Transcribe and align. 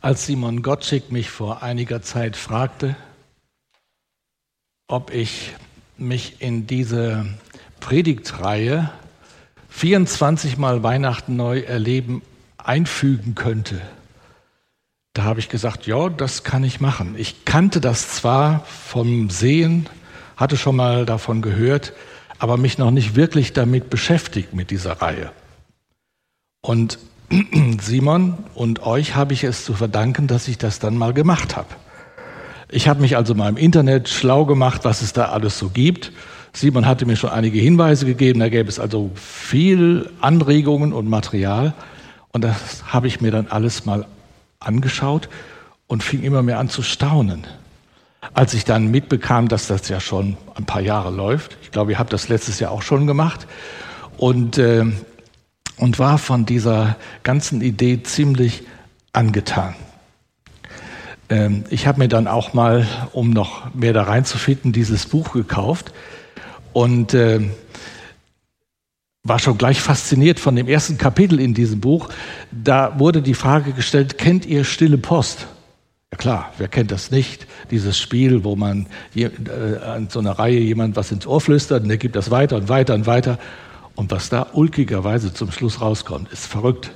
als 0.00 0.26
Simon 0.26 0.62
Gottschick 0.62 1.12
mich 1.12 1.30
vor 1.30 1.62
einiger 1.62 2.02
Zeit 2.02 2.36
fragte, 2.36 2.96
ob 4.88 5.12
ich 5.12 5.54
mich 5.96 6.40
in 6.40 6.66
diese 6.66 7.26
Predigtreihe 7.80 8.90
24 9.68 10.56
Mal 10.56 10.82
Weihnachten 10.82 11.36
neu 11.36 11.60
erleben 11.60 12.22
einfügen 12.56 13.34
könnte. 13.34 13.80
Da 15.12 15.24
habe 15.24 15.40
ich 15.40 15.48
gesagt, 15.48 15.86
ja, 15.86 16.08
das 16.08 16.44
kann 16.44 16.64
ich 16.64 16.80
machen. 16.80 17.14
Ich 17.18 17.44
kannte 17.44 17.80
das 17.80 18.10
zwar 18.14 18.64
vom 18.64 19.28
Sehen, 19.30 19.88
hatte 20.36 20.56
schon 20.56 20.76
mal 20.76 21.04
davon 21.04 21.42
gehört, 21.42 21.92
aber 22.38 22.56
mich 22.56 22.78
noch 22.78 22.90
nicht 22.90 23.16
wirklich 23.16 23.52
damit 23.52 23.90
beschäftigt 23.90 24.54
mit 24.54 24.70
dieser 24.70 25.02
Reihe. 25.02 25.32
Und 26.62 26.98
Simon 27.80 28.34
und 28.54 28.82
euch 28.82 29.14
habe 29.14 29.32
ich 29.32 29.44
es 29.44 29.64
zu 29.64 29.74
verdanken, 29.74 30.26
dass 30.26 30.48
ich 30.48 30.58
das 30.58 30.78
dann 30.78 30.96
mal 30.96 31.12
gemacht 31.12 31.56
habe. 31.56 31.68
Ich 32.68 32.88
habe 32.88 33.00
mich 33.00 33.16
also 33.16 33.34
mal 33.34 33.48
im 33.48 33.56
Internet 33.56 34.08
schlau 34.08 34.44
gemacht, 34.44 34.84
was 34.84 35.02
es 35.02 35.12
da 35.12 35.26
alles 35.26 35.58
so 35.58 35.70
gibt. 35.70 36.12
Simon 36.52 36.86
hatte 36.86 37.06
mir 37.06 37.16
schon 37.16 37.30
einige 37.30 37.60
Hinweise 37.60 38.06
gegeben, 38.06 38.40
da 38.40 38.48
gäbe 38.48 38.68
es 38.68 38.80
also 38.80 39.10
viel 39.14 40.10
Anregungen 40.20 40.92
und 40.92 41.08
Material. 41.08 41.74
Und 42.32 42.42
das 42.42 42.84
habe 42.86 43.06
ich 43.06 43.20
mir 43.20 43.30
dann 43.30 43.46
alles 43.48 43.86
mal 43.86 44.06
angeschaut 44.58 45.28
und 45.86 46.02
fing 46.02 46.22
immer 46.22 46.42
mehr 46.42 46.58
an 46.58 46.68
zu 46.68 46.82
staunen. 46.82 47.46
Als 48.34 48.54
ich 48.54 48.64
dann 48.64 48.90
mitbekam, 48.90 49.48
dass 49.48 49.66
das 49.66 49.88
ja 49.88 50.00
schon 50.00 50.36
ein 50.54 50.66
paar 50.66 50.82
Jahre 50.82 51.10
läuft, 51.10 51.56
ich 51.62 51.70
glaube, 51.70 51.92
ihr 51.92 51.98
habt 51.98 52.12
das 52.12 52.28
letztes 52.28 52.60
Jahr 52.60 52.70
auch 52.70 52.82
schon 52.82 53.06
gemacht, 53.06 53.46
und 54.20 54.58
äh, 54.58 54.84
und 55.80 55.98
war 55.98 56.18
von 56.18 56.46
dieser 56.46 56.96
ganzen 57.22 57.62
Idee 57.62 58.02
ziemlich 58.02 58.64
angetan. 59.12 59.74
Ähm, 61.28 61.64
ich 61.70 61.86
habe 61.86 61.98
mir 61.98 62.08
dann 62.08 62.26
auch 62.26 62.52
mal, 62.52 62.86
um 63.12 63.30
noch 63.30 63.74
mehr 63.74 63.92
da 63.92 64.02
reinzufinden, 64.02 64.72
dieses 64.72 65.06
Buch 65.06 65.32
gekauft 65.32 65.92
und 66.72 67.14
äh, 67.14 67.40
war 69.22 69.38
schon 69.38 69.58
gleich 69.58 69.80
fasziniert 69.80 70.38
von 70.38 70.54
dem 70.56 70.68
ersten 70.68 70.98
Kapitel 70.98 71.40
in 71.40 71.54
diesem 71.54 71.80
Buch. 71.80 72.08
Da 72.50 72.98
wurde 72.98 73.22
die 73.22 73.34
Frage 73.34 73.72
gestellt, 73.72 74.18
kennt 74.18 74.46
ihr 74.46 74.64
Stille 74.64 74.98
Post? 74.98 75.46
Ja 76.12 76.18
klar, 76.18 76.52
wer 76.58 76.68
kennt 76.68 76.90
das 76.90 77.10
nicht? 77.10 77.46
Dieses 77.70 77.98
Spiel, 77.98 78.44
wo 78.44 78.56
man 78.56 78.86
äh, 79.14 79.28
an 79.84 80.08
so 80.10 80.18
einer 80.18 80.32
Reihe 80.32 80.58
jemand 80.58 80.96
was 80.96 81.12
ins 81.12 81.26
Ohr 81.26 81.40
flüstert 81.40 81.84
und 81.84 81.88
der 81.88 81.98
gibt 81.98 82.16
das 82.16 82.30
weiter 82.30 82.56
und 82.56 82.68
weiter 82.68 82.94
und 82.94 83.06
weiter. 83.06 83.38
Und 84.00 84.10
was 84.10 84.30
da 84.30 84.46
ulkigerweise 84.54 85.34
zum 85.34 85.52
Schluss 85.52 85.82
rauskommt, 85.82 86.32
ist 86.32 86.46
verrückt. 86.46 86.90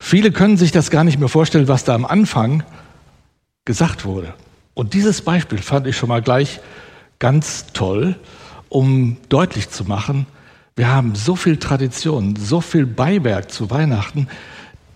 Viele 0.00 0.32
können 0.32 0.56
sich 0.56 0.72
das 0.72 0.90
gar 0.90 1.04
nicht 1.04 1.18
mehr 1.18 1.28
vorstellen, 1.28 1.68
was 1.68 1.84
da 1.84 1.94
am 1.94 2.06
Anfang 2.06 2.62
gesagt 3.66 4.06
wurde. 4.06 4.32
Und 4.72 4.94
dieses 4.94 5.20
Beispiel 5.20 5.58
fand 5.58 5.86
ich 5.86 5.98
schon 5.98 6.08
mal 6.08 6.22
gleich 6.22 6.60
ganz 7.18 7.66
toll, 7.74 8.16
um 8.70 9.18
deutlich 9.28 9.68
zu 9.68 9.84
machen, 9.84 10.24
wir 10.76 10.88
haben 10.88 11.14
so 11.14 11.36
viel 11.36 11.58
Tradition, 11.58 12.36
so 12.36 12.62
viel 12.62 12.86
Beiwerk 12.86 13.52
zu 13.52 13.68
Weihnachten, 13.68 14.28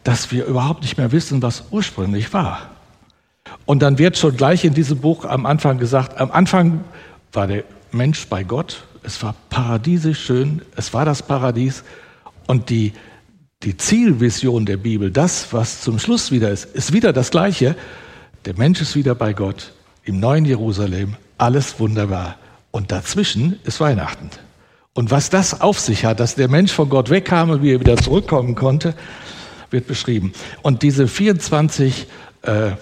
dass 0.03 0.33
wir 0.33 0.47
überhaupt 0.47 0.81
nicht 0.81 0.97
mehr 0.97 1.12
wissen, 1.12 1.42
was 1.42 1.64
ursprünglich 1.72 2.33
war. 2.33 2.70
Und 3.66 3.83
dann 3.83 3.98
wird 3.98 4.16
schon 4.16 4.34
gleich 4.34 4.64
in 4.64 4.72
diesem 4.72 4.98
Buch 5.00 5.27
am 5.27 5.44
Anfang 5.44 5.77
gesagt, 5.77 6.19
am 6.19 6.31
Anfang 6.31 6.84
war 7.34 7.48
der 7.48 7.64
Mensch 7.92 8.28
bei 8.28 8.44
Gott 8.44 8.84
es 9.06 9.22
war 9.22 9.34
paradiesisch 9.50 10.24
schön, 10.24 10.62
es 10.74 10.92
war 10.92 11.04
das 11.04 11.22
Paradies. 11.22 11.84
Und 12.48 12.70
die, 12.70 12.92
die 13.62 13.76
Zielvision 13.76 14.66
der 14.66 14.76
Bibel, 14.76 15.10
das, 15.12 15.52
was 15.52 15.80
zum 15.80 16.00
Schluss 16.00 16.32
wieder 16.32 16.50
ist, 16.50 16.64
ist 16.64 16.92
wieder 16.92 17.12
das 17.12 17.30
Gleiche. 17.30 17.76
Der 18.44 18.56
Mensch 18.56 18.80
ist 18.80 18.96
wieder 18.96 19.14
bei 19.14 19.32
Gott 19.32 19.72
im 20.02 20.18
neuen 20.18 20.44
Jerusalem, 20.44 21.14
alles 21.38 21.78
wunderbar. 21.78 22.36
Und 22.72 22.90
dazwischen 22.90 23.58
ist 23.64 23.80
Weihnachten. 23.80 24.28
Und 24.92 25.10
was 25.10 25.31
das 25.31 25.60
auf 25.60 25.78
sich 25.78 26.04
hat, 26.04 26.20
dass 26.20 26.34
der 26.34 26.48
Mensch 26.48 26.72
von 26.72 26.88
Gott 26.88 27.08
wegkam 27.08 27.50
und 27.50 27.62
wie 27.62 27.75
er 27.75 27.81
wieder 27.81 27.97
zurückkommen 27.97 28.56
konnte, 28.56 28.94
wird 29.70 29.86
beschrieben. 29.86 30.32
Und 30.62 30.82
diese 30.82 31.06
24 31.06 32.06
äh, 32.42 32.72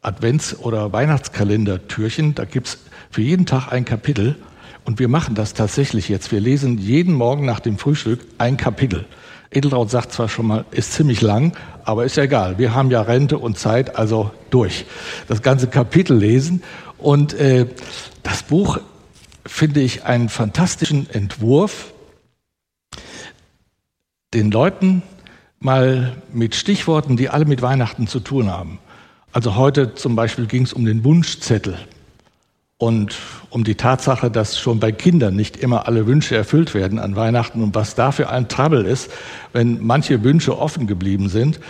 Advents- 0.00 0.56
oder 0.58 0.92
Weihnachtskalendertürchen, 0.92 2.34
da 2.34 2.44
gibt 2.44 2.68
es 2.68 2.78
für 3.10 3.22
jeden 3.22 3.46
Tag 3.46 3.72
ein 3.72 3.84
Kapitel. 3.84 4.36
Und 4.84 4.98
wir 4.98 5.08
machen 5.08 5.34
das 5.34 5.54
tatsächlich 5.54 6.08
jetzt. 6.08 6.32
Wir 6.32 6.40
lesen 6.40 6.78
jeden 6.78 7.14
Morgen 7.14 7.44
nach 7.44 7.60
dem 7.60 7.78
Frühstück 7.78 8.20
ein 8.38 8.56
Kapitel. 8.56 9.06
Edeltraut 9.50 9.90
sagt 9.90 10.12
zwar 10.12 10.28
schon 10.28 10.46
mal, 10.46 10.64
ist 10.70 10.92
ziemlich 10.92 11.20
lang, 11.20 11.56
aber 11.84 12.04
ist 12.04 12.16
ja 12.16 12.24
egal. 12.24 12.58
Wir 12.58 12.74
haben 12.74 12.90
ja 12.90 13.02
Rente 13.02 13.38
und 13.38 13.58
Zeit, 13.58 13.96
also 13.96 14.30
durch. 14.50 14.86
Das 15.28 15.42
ganze 15.42 15.68
Kapitel 15.68 16.16
lesen. 16.16 16.62
Und 16.98 17.34
äh, 17.34 17.66
das 18.22 18.42
Buch 18.42 18.78
finde 19.44 19.80
ich 19.80 20.04
einen 20.04 20.28
fantastischen 20.28 21.08
Entwurf, 21.10 21.92
den 24.34 24.50
Leuten 24.50 25.02
mal 25.60 26.16
mit 26.32 26.54
Stichworten, 26.54 27.16
die 27.16 27.28
alle 27.28 27.44
mit 27.44 27.62
Weihnachten 27.62 28.06
zu 28.06 28.20
tun 28.20 28.50
haben. 28.50 28.78
Also 29.32 29.56
heute 29.56 29.94
zum 29.94 30.16
Beispiel 30.16 30.46
ging 30.46 30.62
es 30.62 30.72
um 30.72 30.84
den 30.84 31.04
Wunschzettel 31.04 31.78
und 32.82 33.14
um 33.50 33.62
die 33.62 33.76
Tatsache, 33.76 34.28
dass 34.28 34.58
schon 34.58 34.80
bei 34.80 34.90
Kindern 34.90 35.36
nicht 35.36 35.56
immer 35.56 35.86
alle 35.86 36.08
Wünsche 36.08 36.34
erfüllt 36.34 36.74
werden 36.74 36.98
an 36.98 37.14
Weihnachten 37.14 37.62
und 37.62 37.76
was 37.76 37.94
da 37.94 38.10
für 38.10 38.28
ein 38.28 38.48
Trouble 38.48 38.82
ist, 38.82 39.08
wenn 39.52 39.86
manche 39.86 40.24
Wünsche 40.24 40.58
offen 40.58 40.88
geblieben 40.88 41.28
sind. 41.28 41.60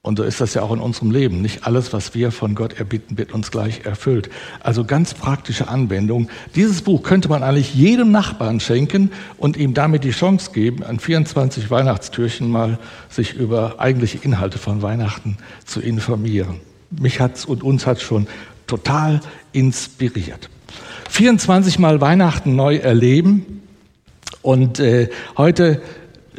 Und 0.00 0.16
so 0.16 0.22
ist 0.22 0.40
das 0.40 0.54
ja 0.54 0.62
auch 0.62 0.72
in 0.72 0.80
unserem 0.80 1.10
Leben. 1.10 1.42
Nicht 1.42 1.66
alles, 1.66 1.92
was 1.92 2.14
wir 2.14 2.32
von 2.32 2.54
Gott 2.54 2.78
erbitten, 2.78 3.18
wird 3.18 3.34
uns 3.34 3.50
gleich 3.50 3.84
erfüllt. 3.84 4.30
Also 4.60 4.86
ganz 4.86 5.12
praktische 5.12 5.68
Anwendung. 5.68 6.30
Dieses 6.54 6.80
Buch 6.80 7.02
könnte 7.02 7.28
man 7.28 7.42
eigentlich 7.42 7.74
jedem 7.74 8.10
Nachbarn 8.10 8.58
schenken 8.58 9.12
und 9.36 9.58
ihm 9.58 9.74
damit 9.74 10.02
die 10.02 10.12
Chance 10.12 10.52
geben, 10.54 10.82
an 10.82 10.98
24 10.98 11.70
Weihnachtstürchen 11.70 12.50
mal 12.50 12.78
sich 13.10 13.34
über 13.34 13.80
eigentliche 13.80 14.16
Inhalte 14.16 14.56
von 14.56 14.80
Weihnachten 14.80 15.36
zu 15.66 15.82
informieren. 15.82 16.60
Mich 16.90 17.20
hat's 17.20 17.44
und 17.44 17.62
uns 17.62 17.86
hat 17.86 18.00
schon 18.00 18.26
total 18.72 19.20
inspiriert. 19.52 20.48
24 21.10 21.78
Mal 21.78 22.00
Weihnachten 22.00 22.56
neu 22.56 22.76
erleben 22.76 23.60
und 24.40 24.80
äh, 24.80 25.10
heute 25.36 25.82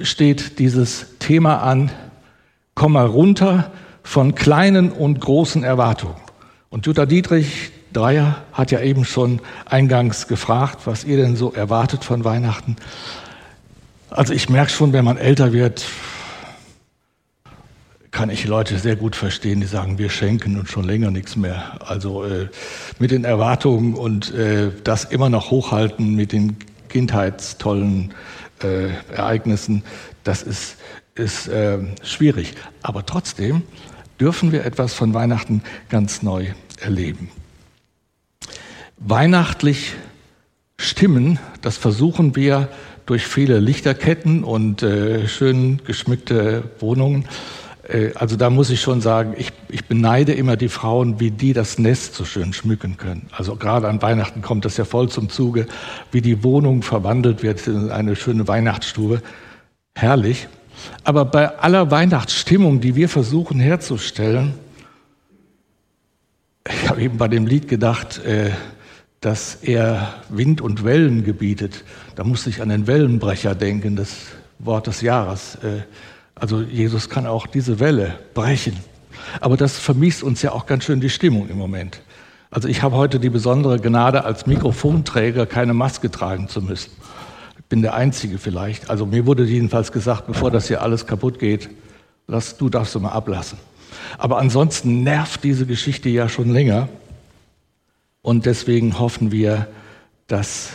steht 0.02 0.58
dieses 0.58 1.06
Thema 1.20 1.58
an, 1.58 1.92
komm 2.74 2.94
mal 2.94 3.06
runter 3.06 3.72
von 4.02 4.34
kleinen 4.34 4.92
und 4.92 5.22
großen 5.22 5.64
Erwartungen. 5.64 6.16
Und 6.72 6.88
Jutta 6.88 7.06
Dietrich 7.06 7.72
Dreier 7.94 8.38
hat 8.52 8.72
ja 8.72 8.80
eben 8.80 9.06
schon 9.06 9.40
eingangs 9.66 10.28
gefragt, 10.28 10.80
was 10.86 11.04
ihr 11.04 11.18
denn 11.18 11.36
so 11.36 11.54
erwartet 11.54 12.04
von 12.04 12.24
Weihnachten. 12.24 12.78
Also 14.10 14.34
ich 14.34 14.50
merke 14.50 14.72
schon, 14.72 14.92
wenn 14.92 15.06
man 15.06 15.18
älter 15.18 15.54
wird, 15.54 15.86
kann 18.24 18.30
ich 18.30 18.46
Leute 18.46 18.80
sehr 18.80 18.96
gut 18.96 19.18
verstehen, 19.18 19.60
die 19.60 19.68
sagen, 19.68 19.98
wir 19.98 20.10
schenken 20.10 20.58
uns 20.58 20.70
schon 20.70 20.86
länger 20.86 21.12
nichts 21.12 21.36
mehr. 21.36 21.76
Also 21.86 22.24
äh, 22.24 22.48
mit 22.98 23.12
den 23.12 23.26
Erwartungen 23.26 23.96
und 23.96 24.34
äh, 24.34 24.72
das 24.86 25.04
immer 25.04 25.28
noch 25.28 25.52
hochhalten 25.52 26.16
mit 26.16 26.32
den 26.32 26.56
kindheitstollen 26.88 28.14
äh, 28.64 28.92
Ereignissen, 29.14 29.84
das 30.24 30.42
ist, 30.42 30.78
ist 31.16 31.50
äh, 31.50 31.80
schwierig. 32.02 32.54
Aber 32.82 33.06
trotzdem 33.06 33.64
dürfen 34.22 34.54
wir 34.54 34.64
etwas 34.64 34.94
von 34.94 35.14
Weihnachten 35.14 35.62
ganz 35.90 36.24
neu 36.24 36.46
erleben. 36.80 37.30
Weihnachtlich 39.00 39.96
stimmen, 40.78 41.40
das 41.62 41.76
versuchen 41.76 42.38
wir 42.38 42.70
durch 43.06 43.28
viele 43.28 43.60
Lichterketten 43.60 44.46
und 44.46 44.82
äh, 44.82 45.28
schön 45.28 45.82
geschmückte 45.86 46.72
Wohnungen 46.80 47.28
also 48.16 48.38
da 48.38 48.50
muss 48.50 48.70
ich 48.70 48.80
schon 48.80 49.02
sagen, 49.02 49.34
ich, 49.38 49.52
ich 49.68 49.86
beneide 49.86 50.34
immer 50.34 50.56
die 50.56 50.70
Frauen, 50.70 51.20
wie 51.20 51.32
die 51.32 51.52
das 51.52 51.78
Nest 51.78 52.16
so 52.16 52.24
schön 52.24 52.54
schmücken 52.54 52.96
können. 52.96 53.28
Also 53.36 53.58
gerade 53.58 53.90
an 53.90 54.02
Weihnachten 54.02 54.42
kommt 54.42 54.64
das 54.64 54.78
ja 54.78 54.86
voll 54.86 55.10
zum 55.10 55.30
Zuge, 55.30 55.68
wie 56.12 56.22
die 56.22 56.44
Wohnung 56.44 56.82
verwandelt 56.82 57.44
wird 57.44 57.68
in 57.68 57.92
eine 57.92 58.16
schöne 58.16 58.48
Weihnachtsstube. 58.48 59.22
Herrlich. 59.96 60.48
Aber 61.04 61.26
bei 61.26 61.60
aller 61.60 61.92
Weihnachtsstimmung, 61.92 62.80
die 62.80 62.96
wir 62.96 63.10
versuchen 63.10 63.60
herzustellen, 63.60 64.54
ich 66.68 66.90
habe 66.90 67.02
eben 67.02 67.18
bei 67.18 67.28
dem 67.28 67.46
Lied 67.46 67.68
gedacht, 67.68 68.24
äh, 68.24 68.52
dass 69.20 69.56
er 69.56 70.14
Wind 70.30 70.62
und 70.62 70.86
Wellen 70.86 71.26
gebietet. 71.26 71.84
Da 72.16 72.24
musste 72.24 72.50
ich 72.50 72.62
an 72.62 72.70
den 72.70 72.88
Wellenbrecher 72.88 73.56
denken, 73.56 73.98
das 73.98 74.16
Wort 74.60 74.88
des 74.88 75.02
Jahres. 75.02 75.58
Also 76.36 76.62
Jesus 76.62 77.10
kann 77.10 77.28
auch 77.28 77.48
diese 77.48 77.80
Welle 77.80 78.20
brechen. 78.34 78.78
Aber 79.40 79.58
das 79.58 79.78
vermisst 79.78 80.24
uns 80.24 80.42
ja 80.42 80.52
auch 80.52 80.66
ganz 80.66 80.86
schön 80.86 81.00
die 81.00 81.10
Stimmung 81.10 81.50
im 81.50 81.58
Moment. 81.58 82.02
Also 82.52 82.68
ich 82.68 82.84
habe 82.84 82.96
heute 82.96 83.20
die 83.20 83.30
besondere 83.30 83.80
Gnade, 83.80 84.26
als 84.26 84.46
Mikrofonträger 84.46 85.46
keine 85.46 85.74
Maske 85.74 86.12
tragen 86.12 86.48
zu 86.48 86.62
müssen. 86.62 86.92
Ich 87.58 87.66
bin 87.66 87.82
der 87.82 87.96
Einzige 87.96 88.38
vielleicht. 88.38 88.90
Also 88.90 89.06
mir 89.06 89.26
wurde 89.26 89.44
jedenfalls 89.44 89.92
gesagt, 89.92 90.28
bevor 90.28 90.52
das 90.52 90.68
hier 90.68 90.82
alles 90.82 91.08
kaputt 91.08 91.40
geht, 91.40 91.70
lass, 92.28 92.58
du 92.58 92.70
darfst 92.70 92.94
du 92.94 93.00
mal 93.00 93.12
ablassen. 93.12 93.58
Aber 94.18 94.38
ansonsten 94.38 95.04
nervt 95.04 95.44
diese 95.44 95.66
Geschichte 95.66 96.10
ja 96.10 96.30
schon 96.30 96.50
länger. 96.52 96.90
Und 98.22 98.46
deswegen 98.46 99.00
hoffen 99.00 99.32
wir, 99.32 99.68
dass, 100.28 100.70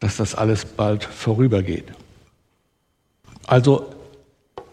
dass 0.00 0.16
das 0.16 0.34
alles 0.34 0.64
bald 0.64 1.04
vorübergeht. 1.04 1.92
Also 3.46 3.93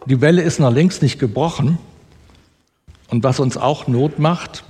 die 0.05 0.21
Welle 0.21 0.41
ist 0.41 0.59
noch 0.59 0.71
längst 0.71 1.01
nicht 1.01 1.19
gebrochen. 1.19 1.77
Und 3.09 3.23
was 3.23 3.39
uns 3.39 3.57
auch 3.57 3.87
Not 3.87 4.19
macht, 4.19 4.63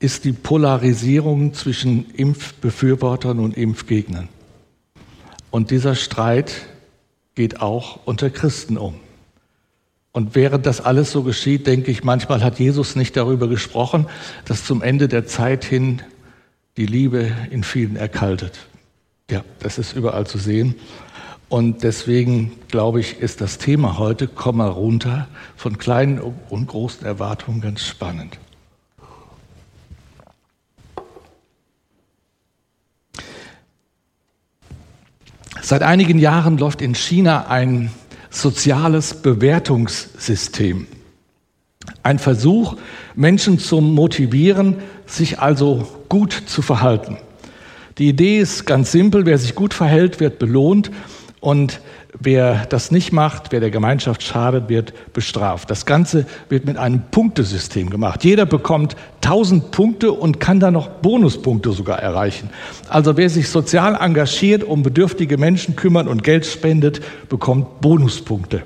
ist 0.00 0.24
die 0.24 0.32
Polarisierung 0.32 1.54
zwischen 1.54 2.10
Impfbefürwortern 2.10 3.38
und 3.38 3.56
Impfgegnern. 3.56 4.28
Und 5.50 5.70
dieser 5.70 5.94
Streit 5.94 6.52
geht 7.34 7.60
auch 7.60 8.00
unter 8.06 8.30
Christen 8.30 8.76
um. 8.76 8.94
Und 10.12 10.34
während 10.34 10.66
das 10.66 10.80
alles 10.80 11.12
so 11.12 11.22
geschieht, 11.22 11.66
denke 11.66 11.90
ich, 11.90 12.02
manchmal 12.02 12.42
hat 12.42 12.58
Jesus 12.58 12.96
nicht 12.96 13.16
darüber 13.16 13.46
gesprochen, 13.46 14.06
dass 14.44 14.64
zum 14.64 14.82
Ende 14.82 15.06
der 15.06 15.26
Zeit 15.26 15.64
hin 15.64 16.02
die 16.76 16.86
Liebe 16.86 17.30
in 17.50 17.62
vielen 17.62 17.96
erkaltet. 17.96 18.58
Ja, 19.30 19.44
das 19.60 19.78
ist 19.78 19.92
überall 19.92 20.26
zu 20.26 20.38
sehen. 20.38 20.74
Und 21.50 21.82
deswegen 21.82 22.52
glaube 22.68 23.00
ich, 23.00 23.18
ist 23.18 23.40
das 23.40 23.58
Thema 23.58 23.98
heute, 23.98 24.28
komm 24.28 24.58
mal 24.58 24.68
runter, 24.68 25.26
von 25.56 25.78
kleinen 25.78 26.20
und 26.48 26.68
großen 26.68 27.04
Erwartungen 27.04 27.60
ganz 27.60 27.84
spannend. 27.84 28.38
Seit 35.60 35.82
einigen 35.82 36.20
Jahren 36.20 36.56
läuft 36.56 36.80
in 36.80 36.94
China 36.94 37.48
ein 37.48 37.90
soziales 38.30 39.14
Bewertungssystem. 39.14 40.86
Ein 42.04 42.20
Versuch, 42.20 42.76
Menschen 43.16 43.58
zu 43.58 43.80
motivieren, 43.80 44.76
sich 45.04 45.40
also 45.40 46.00
gut 46.08 46.32
zu 46.46 46.62
verhalten. 46.62 47.18
Die 47.98 48.08
Idee 48.08 48.38
ist 48.38 48.66
ganz 48.66 48.92
simpel, 48.92 49.26
wer 49.26 49.36
sich 49.36 49.56
gut 49.56 49.74
verhält, 49.74 50.20
wird 50.20 50.38
belohnt 50.38 50.92
und 51.40 51.80
wer 52.18 52.66
das 52.66 52.90
nicht 52.90 53.12
macht, 53.12 53.50
wer 53.50 53.60
der 53.60 53.70
Gemeinschaft 53.70 54.22
schadet, 54.22 54.68
wird 54.68 54.92
bestraft. 55.14 55.70
Das 55.70 55.86
Ganze 55.86 56.26
wird 56.50 56.66
mit 56.66 56.76
einem 56.76 57.02
Punktesystem 57.10 57.88
gemacht. 57.88 58.24
Jeder 58.24 58.44
bekommt 58.44 58.94
1000 59.22 59.70
Punkte 59.70 60.12
und 60.12 60.38
kann 60.38 60.60
dann 60.60 60.74
noch 60.74 60.88
Bonuspunkte 60.88 61.72
sogar 61.72 61.98
erreichen. 61.98 62.50
Also 62.90 63.16
wer 63.16 63.30
sich 63.30 63.48
sozial 63.48 63.96
engagiert, 63.98 64.64
um 64.64 64.82
bedürftige 64.82 65.38
Menschen 65.38 65.76
kümmert 65.76 66.08
und 66.08 66.22
Geld 66.22 66.44
spendet, 66.44 67.00
bekommt 67.30 67.80
Bonuspunkte. 67.80 68.62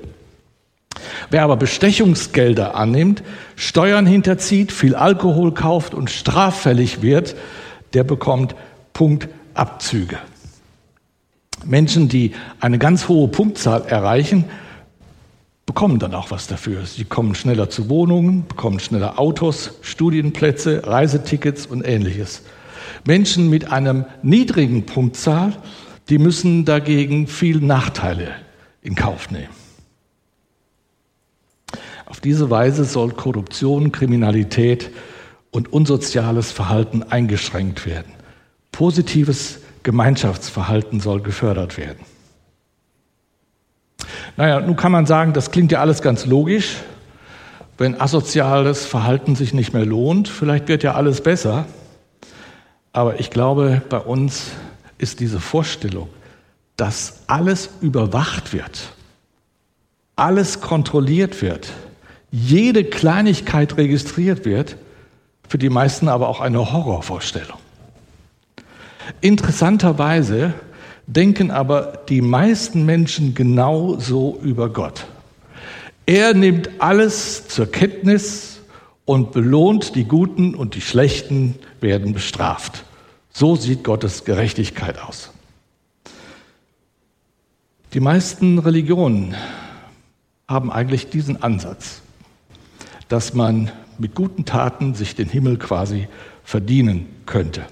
Wer 1.29 1.43
aber 1.43 1.55
Bestechungsgelder 1.55 2.75
annimmt, 2.75 3.23
Steuern 3.55 4.05
hinterzieht, 4.05 4.73
viel 4.73 4.95
Alkohol 4.95 5.53
kauft 5.53 5.93
und 5.93 6.09
straffällig 6.09 7.01
wird, 7.01 7.35
der 7.93 8.03
bekommt 8.03 8.55
Punktabzüge. 8.93 10.17
Menschen, 11.65 12.09
die 12.09 12.31
eine 12.59 12.77
ganz 12.77 13.07
hohe 13.07 13.27
Punktzahl 13.27 13.83
erreichen, 13.87 14.45
bekommen 15.65 15.99
dann 15.99 16.13
auch 16.13 16.31
was 16.31 16.47
dafür. 16.47 16.85
Sie 16.85 17.05
kommen 17.05 17.35
schneller 17.35 17.69
zu 17.69 17.89
Wohnungen, 17.89 18.47
bekommen 18.47 18.79
schneller 18.79 19.19
Autos, 19.19 19.79
Studienplätze, 19.81 20.85
Reisetickets 20.85 21.65
und 21.65 21.85
ähnliches. 21.85 22.43
Menschen 23.05 23.49
mit 23.49 23.71
einer 23.71 24.07
niedrigen 24.23 24.85
Punktzahl, 24.85 25.53
die 26.09 26.17
müssen 26.17 26.65
dagegen 26.65 27.27
viel 27.27 27.59
Nachteile 27.59 28.29
in 28.81 28.95
Kauf 28.95 29.31
nehmen. 29.31 29.49
Auf 32.05 32.19
diese 32.19 32.49
Weise 32.51 32.85
soll 32.85 33.11
Korruption, 33.11 33.91
Kriminalität 33.91 34.91
und 35.49 35.73
unsoziales 35.73 36.51
Verhalten 36.51 37.01
eingeschränkt 37.01 37.85
werden. 37.85 38.11
Positives 38.71 39.59
Gemeinschaftsverhalten 39.85 40.99
soll 40.99 41.21
gefördert 41.21 41.77
werden. 41.77 42.03
Naja, 44.35 44.59
nun 44.59 44.75
kann 44.75 44.91
man 44.91 45.05
sagen, 45.05 45.31
das 45.31 45.51
klingt 45.51 45.71
ja 45.71 45.79
alles 45.79 46.01
ganz 46.01 46.25
logisch. 46.25 46.77
Wenn 47.77 48.01
asoziales 48.01 48.85
Verhalten 48.85 49.35
sich 49.35 49.53
nicht 49.53 49.73
mehr 49.73 49.85
lohnt, 49.85 50.27
vielleicht 50.27 50.67
wird 50.67 50.83
ja 50.83 50.95
alles 50.95 51.21
besser. 51.21 51.65
Aber 52.93 53.19
ich 53.19 53.29
glaube, 53.29 53.81
bei 53.89 53.99
uns 53.99 54.47
ist 54.97 55.19
diese 55.19 55.39
Vorstellung, 55.39 56.09
dass 56.77 57.21
alles 57.27 57.69
überwacht 57.81 58.53
wird, 58.53 58.89
alles 60.15 60.61
kontrolliert 60.61 61.41
wird, 61.41 61.71
jede 62.31 62.83
Kleinigkeit 62.83 63.77
registriert 63.77 64.45
wird, 64.45 64.77
für 65.47 65.59
die 65.59 65.69
meisten 65.69 66.09
aber 66.09 66.27
auch 66.27 66.41
eine 66.41 66.71
Horrorvorstellung. 66.71 67.59
Interessanterweise 69.21 70.53
denken 71.07 71.51
aber 71.51 72.03
die 72.09 72.21
meisten 72.21 72.85
Menschen 72.85 73.35
genau 73.35 73.97
so 73.99 74.39
über 74.41 74.69
Gott. 74.69 75.05
Er 76.05 76.33
nimmt 76.33 76.69
alles 76.79 77.47
zur 77.47 77.71
Kenntnis 77.71 78.61
und 79.05 79.31
belohnt 79.31 79.95
die 79.95 80.05
Guten 80.05 80.55
und 80.55 80.75
die 80.75 80.81
Schlechten 80.81 81.55
werden 81.81 82.13
bestraft. 82.13 82.85
So 83.31 83.55
sieht 83.55 83.83
Gottes 83.83 84.23
Gerechtigkeit 84.23 84.99
aus. 84.99 85.31
Die 87.93 87.99
meisten 87.99 88.59
Religionen 88.59 89.35
haben 90.47 90.71
eigentlich 90.71 91.09
diesen 91.09 91.41
Ansatz 91.41 92.01
dass 93.07 93.33
man 93.33 93.71
mit 93.97 94.15
guten 94.15 94.45
Taten 94.45 94.93
sich 94.93 95.15
den 95.15 95.29
Himmel 95.29 95.57
quasi 95.57 96.07
verdienen 96.43 97.07
könnte. 97.25 97.65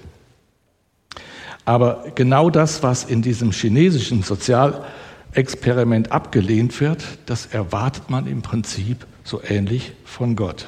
Aber 1.64 2.04
genau 2.14 2.50
das, 2.50 2.82
was 2.82 3.04
in 3.04 3.22
diesem 3.22 3.50
chinesischen 3.52 4.22
Sozialexperiment 4.22 6.12
abgelehnt 6.12 6.80
wird, 6.80 7.04
das 7.26 7.46
erwartet 7.46 8.10
man 8.10 8.26
im 8.26 8.42
Prinzip 8.42 9.06
so 9.22 9.42
ähnlich 9.42 9.92
von 10.04 10.36
Gott. 10.36 10.66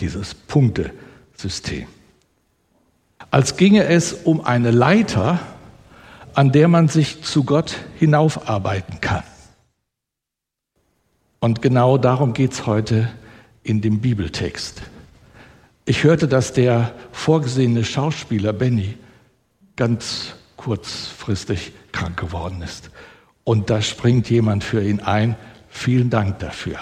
Dieses 0.00 0.34
Punktesystem. 0.34 1.86
Als 3.30 3.56
ginge 3.56 3.84
es 3.84 4.12
um 4.12 4.44
eine 4.44 4.70
Leiter, 4.70 5.38
an 6.34 6.52
der 6.52 6.68
man 6.68 6.88
sich 6.88 7.22
zu 7.22 7.44
Gott 7.44 7.76
hinaufarbeiten 7.98 9.00
kann. 9.00 9.22
Und 11.38 11.62
genau 11.62 11.96
darum 11.96 12.34
geht 12.34 12.52
es 12.52 12.66
heute 12.66 13.08
in 13.62 13.80
dem 13.80 14.00
Bibeltext. 14.00 14.82
Ich 15.86 16.04
hörte, 16.04 16.28
dass 16.28 16.52
der 16.52 16.92
vorgesehene 17.12 17.84
Schauspieler 17.84 18.52
Benny 18.52 18.96
ganz 19.80 20.34
kurzfristig 20.58 21.72
krank 21.90 22.18
geworden 22.18 22.60
ist. 22.60 22.90
Und 23.44 23.70
da 23.70 23.80
springt 23.80 24.28
jemand 24.28 24.62
für 24.62 24.84
ihn 24.84 25.00
ein. 25.00 25.36
Vielen 25.70 26.10
Dank 26.10 26.38
dafür. 26.38 26.78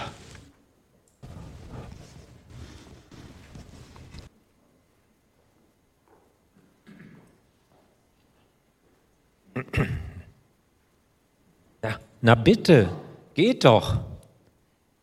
Ja, 11.85 12.01
na 12.21 12.35
bitte, 12.35 12.89
geht 13.35 13.65
doch. 13.65 14.01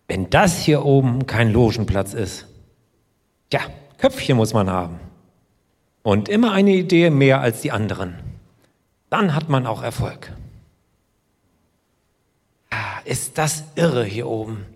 Wenn 0.10 0.30
das 0.30 0.60
hier 0.60 0.84
oben 0.84 1.26
kein 1.28 1.54
Logenplatz 1.54 2.14
ist. 2.14 2.46
Tja, 3.50 3.62
Köpfchen 3.98 4.36
muss 4.36 4.54
man 4.54 4.70
haben. 4.70 5.05
Und 6.06 6.30
immer 6.30 6.52
eine 6.52 6.76
Idee 6.76 7.10
mehr 7.10 7.42
als 7.42 7.62
die 7.62 7.72
anderen. 7.72 8.14
Dann 9.10 9.34
hat 9.34 9.50
man 9.50 9.66
auch 9.66 9.82
Erfolg. 9.82 10.32
Ah, 12.70 13.00
ist 13.06 13.40
das 13.40 13.64
irre 13.74 14.04
hier 14.06 14.28
oben? 14.28 14.68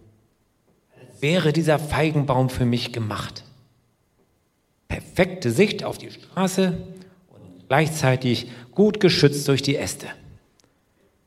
Wäre 1.19 1.53
dieser 1.53 1.77
Feigenbaum 1.77 2.49
für 2.49 2.65
mich 2.65 2.93
gemacht. 2.93 3.43
Perfekte 4.87 5.51
Sicht 5.51 5.83
auf 5.83 5.99
die 5.99 6.09
Straße 6.09 6.81
und 7.29 7.67
gleichzeitig 7.67 8.49
gut 8.71 8.99
geschützt 8.99 9.47
durch 9.49 9.61
die 9.61 9.75
Äste. 9.75 10.07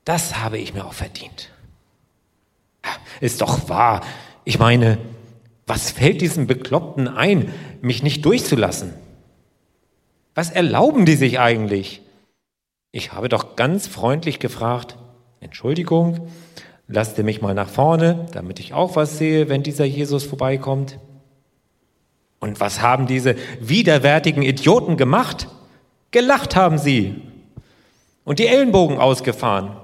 Das 0.04 0.38
habe 0.38 0.58
ich 0.58 0.74
mir 0.74 0.84
auch 0.84 0.94
verdient. 0.94 1.50
Ist 3.20 3.40
doch 3.40 3.68
wahr. 3.68 4.04
Ich 4.42 4.58
meine, 4.58 4.98
was 5.68 5.92
fällt 5.92 6.22
diesem 6.22 6.48
Bekloppten 6.48 7.06
ein, 7.06 7.54
mich 7.82 8.02
nicht 8.02 8.24
durchzulassen? 8.24 8.94
Was 10.34 10.50
erlauben 10.50 11.04
die 11.04 11.16
sich 11.16 11.38
eigentlich? 11.40 12.02
Ich 12.90 13.12
habe 13.12 13.28
doch 13.28 13.56
ganz 13.56 13.86
freundlich 13.86 14.38
gefragt, 14.38 14.96
Entschuldigung, 15.40 16.28
lasst 16.88 17.18
ihr 17.18 17.24
mich 17.24 17.42
mal 17.42 17.54
nach 17.54 17.68
vorne, 17.68 18.26
damit 18.32 18.60
ich 18.60 18.74
auch 18.74 18.96
was 18.96 19.18
sehe, 19.18 19.48
wenn 19.48 19.62
dieser 19.62 19.84
Jesus 19.84 20.24
vorbeikommt. 20.24 20.98
Und 22.38 22.60
was 22.60 22.80
haben 22.80 23.06
diese 23.06 23.36
widerwärtigen 23.60 24.42
Idioten 24.42 24.96
gemacht? 24.96 25.48
Gelacht 26.10 26.56
haben 26.56 26.78
sie 26.78 27.22
und 28.24 28.38
die 28.38 28.46
Ellenbogen 28.46 28.98
ausgefahren, 28.98 29.76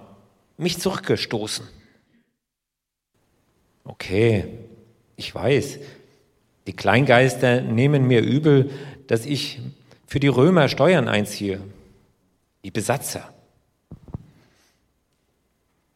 mich 0.57 0.79
zurückgestoßen. 0.79 1.67
Okay, 3.85 4.47
ich 5.17 5.35
weiß, 5.35 5.79
Die 6.69 6.77
Kleingeister 6.77 7.63
nehmen 7.63 8.07
mir 8.07 8.21
übel, 8.21 8.71
dass 9.07 9.25
ich 9.25 9.59
für 10.09 10.21
die 10.21 10.29
Römer 10.29 10.69
Steuern 10.69 11.07
einziehe. 11.07 11.61
Die 12.65 12.71
Besatzer. 12.71 13.29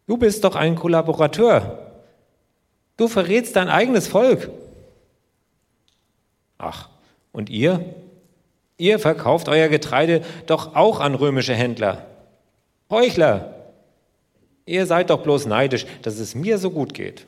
Du 0.07 0.19
bist 0.19 0.45
doch 0.45 0.55
ein 0.55 0.77
Kollaborateur. 0.77 1.91
Du 2.99 3.09
verrätst 3.09 3.57
dein 3.57 3.71
eigenes 3.71 4.07
Volk. 4.07 4.51
Ach, 6.59 6.91
und 7.33 7.49
ihr? 7.49 7.85
Ihr 8.77 8.99
verkauft 8.99 9.49
euer 9.49 9.69
Getreide 9.69 10.23
doch 10.47 10.77
auch 10.77 11.01
an 11.01 11.15
römische 11.15 11.55
Händler. 11.55 12.07
Heuchler! 12.91 13.55
Ihr 14.67 14.85
seid 14.87 15.09
doch 15.09 15.23
bloß 15.23 15.47
neidisch, 15.47 15.87
dass 16.03 16.19
es 16.19 16.35
mir 16.35 16.59
so 16.59 16.71
gut 16.71 16.93
geht. 16.93 17.27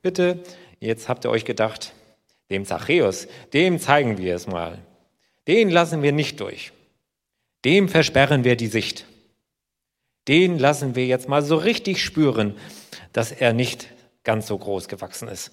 Bitte, 0.00 0.38
jetzt 0.80 1.10
habt 1.10 1.26
ihr 1.26 1.30
euch 1.30 1.44
gedacht, 1.44 1.92
dem 2.50 2.64
Zachäus, 2.64 3.28
dem 3.52 3.78
zeigen 3.78 4.18
wir 4.18 4.34
es 4.34 4.46
mal. 4.46 4.78
Den 5.46 5.70
lassen 5.70 6.02
wir 6.02 6.12
nicht 6.12 6.40
durch. 6.40 6.72
Dem 7.64 7.88
versperren 7.88 8.44
wir 8.44 8.56
die 8.56 8.66
Sicht. 8.66 9.06
Den 10.28 10.58
lassen 10.58 10.94
wir 10.94 11.06
jetzt 11.06 11.28
mal 11.28 11.42
so 11.42 11.56
richtig 11.56 12.02
spüren, 12.04 12.56
dass 13.12 13.32
er 13.32 13.52
nicht 13.52 13.88
ganz 14.24 14.46
so 14.46 14.58
groß 14.58 14.88
gewachsen 14.88 15.28
ist. 15.28 15.52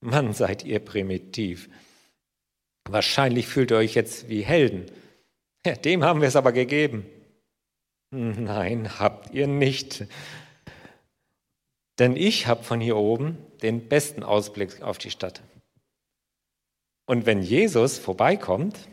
Mann, 0.00 0.32
seid 0.32 0.64
ihr 0.64 0.80
primitiv. 0.80 1.68
Wahrscheinlich 2.86 3.46
fühlt 3.46 3.70
ihr 3.70 3.78
euch 3.78 3.94
jetzt 3.94 4.28
wie 4.28 4.42
Helden. 4.42 4.86
Dem 5.84 6.04
haben 6.04 6.20
wir 6.20 6.28
es 6.28 6.36
aber 6.36 6.52
gegeben. 6.52 7.06
Nein, 8.10 8.98
habt 8.98 9.32
ihr 9.32 9.46
nicht. 9.46 10.06
Denn 11.98 12.16
ich 12.16 12.46
habe 12.46 12.64
von 12.64 12.80
hier 12.80 12.96
oben 12.96 13.38
den 13.64 13.88
besten 13.88 14.22
Ausblick 14.22 14.82
auf 14.82 14.98
die 14.98 15.10
Stadt. 15.10 15.42
Und 17.06 17.26
wenn 17.26 17.42
Jesus 17.42 17.98
vorbeikommt, 17.98 18.88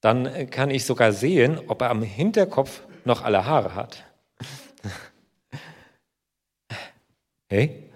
dann 0.00 0.50
kann 0.50 0.70
ich 0.70 0.84
sogar 0.84 1.12
sehen, 1.12 1.60
ob 1.68 1.82
er 1.82 1.90
am 1.90 2.02
Hinterkopf 2.02 2.82
noch 3.04 3.22
alle 3.22 3.44
Haare 3.46 3.74
hat. 3.74 4.04
Hey, 7.50 7.88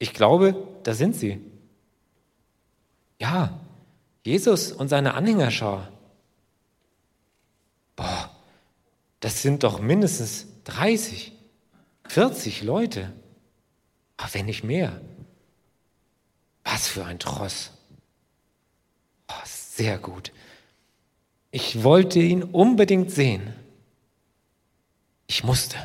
ich 0.00 0.14
glaube, 0.14 0.56
da 0.82 0.92
sind 0.92 1.14
sie. 1.14 1.40
Ja, 3.20 3.60
Jesus 4.24 4.72
und 4.72 4.88
seine 4.88 5.14
Anhängerschar. 5.14 5.92
Boah, 7.94 8.34
das 9.20 9.42
sind 9.42 9.62
doch 9.62 9.80
mindestens 9.80 10.46
30, 10.64 11.32
40 12.08 12.62
Leute. 12.62 13.12
Ach, 14.18 14.34
wenn 14.34 14.46
nicht 14.46 14.64
mehr. 14.64 15.00
Was 16.64 16.88
für 16.88 17.04
ein 17.06 17.18
Tross. 17.18 17.70
Oh, 19.28 19.44
sehr 19.44 19.96
gut. 19.96 20.32
Ich 21.50 21.82
wollte 21.82 22.18
ihn 22.18 22.42
unbedingt 22.42 23.10
sehen. 23.10 23.54
Ich 25.26 25.44
musste. 25.44 25.78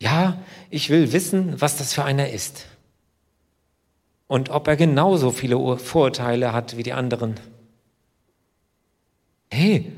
Ja, 0.00 0.42
ich 0.70 0.90
will 0.90 1.12
wissen, 1.12 1.60
was 1.60 1.76
das 1.76 1.94
für 1.94 2.04
einer 2.04 2.30
ist. 2.30 2.66
Und 4.26 4.48
ob 4.48 4.66
er 4.66 4.76
genauso 4.76 5.30
viele 5.30 5.78
Vorurteile 5.78 6.52
hat 6.52 6.76
wie 6.76 6.82
die 6.82 6.94
anderen. 6.94 7.38
Hey, 9.50 9.92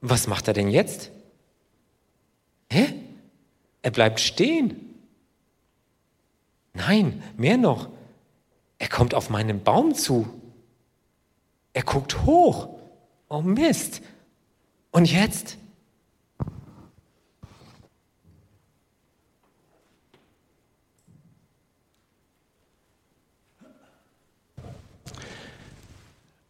was 0.00 0.26
macht 0.26 0.48
er 0.48 0.54
denn 0.54 0.68
jetzt? 0.68 1.10
Hä? 2.70 2.92
Er 3.82 3.92
bleibt 3.92 4.18
stehen. 4.20 4.95
Nein, 6.76 7.22
mehr 7.36 7.56
noch. 7.56 7.88
Er 8.78 8.88
kommt 8.88 9.14
auf 9.14 9.30
meinen 9.30 9.62
Baum 9.62 9.94
zu. 9.94 10.28
Er 11.72 11.82
guckt 11.82 12.24
hoch. 12.24 12.68
Oh 13.28 13.40
Mist. 13.40 14.02
Und 14.90 15.10
jetzt? 15.10 15.56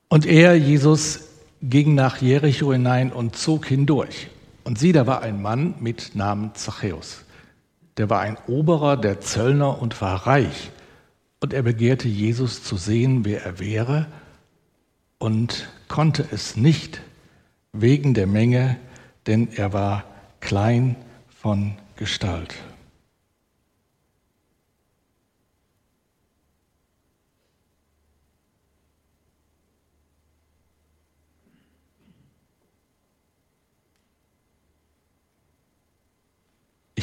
Und 0.09 0.25
er, 0.25 0.57
Jesus, 0.57 1.21
ging 1.63 1.95
nach 1.95 2.23
Jericho 2.23 2.73
hinein 2.73 3.13
und 3.13 3.37
zog 3.37 3.67
hindurch. 3.67 4.29
Und 4.65 4.79
sieh, 4.79 4.93
da 4.93 5.07
war 5.07 5.23
ein 5.23 5.43
Mann 5.43 5.75
mit 5.81 6.15
Namen 6.15 6.55
Zachäus. 6.55 7.26
Der 7.97 8.11
war 8.11 8.21
ein 8.21 8.37
Oberer 8.47 8.97
der 8.97 9.21
Zöllner 9.21 9.81
und 9.81 10.01
war 10.01 10.27
reich. 10.27 10.71
Und 11.41 11.53
er 11.53 11.63
begehrte 11.63 12.09
Jesus 12.09 12.63
zu 12.63 12.77
sehen, 12.77 13.25
wer 13.25 13.45
er 13.45 13.59
wäre, 13.59 14.07
und 15.19 15.69
konnte 15.89 16.27
es 16.31 16.57
nicht 16.57 17.01
wegen 17.73 18.15
der 18.15 18.27
Menge, 18.27 18.77
denn 19.27 19.49
er 19.55 19.73
war 19.73 20.05
klein 20.41 20.97
von 21.29 21.77
Gestalt. 21.97 22.55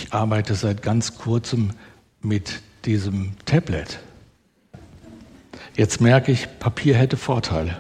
Ich 0.04 0.12
arbeite 0.12 0.54
seit 0.54 0.82
ganz 0.82 1.18
kurzem 1.18 1.72
mit 2.22 2.62
diesem 2.84 3.38
Tablet. 3.46 4.00
Jetzt 5.78 6.02
merke 6.02 6.34
ich, 6.34 6.60
Papier 6.60 6.96
hätte 6.96 7.16
Vorteile. 7.16 7.80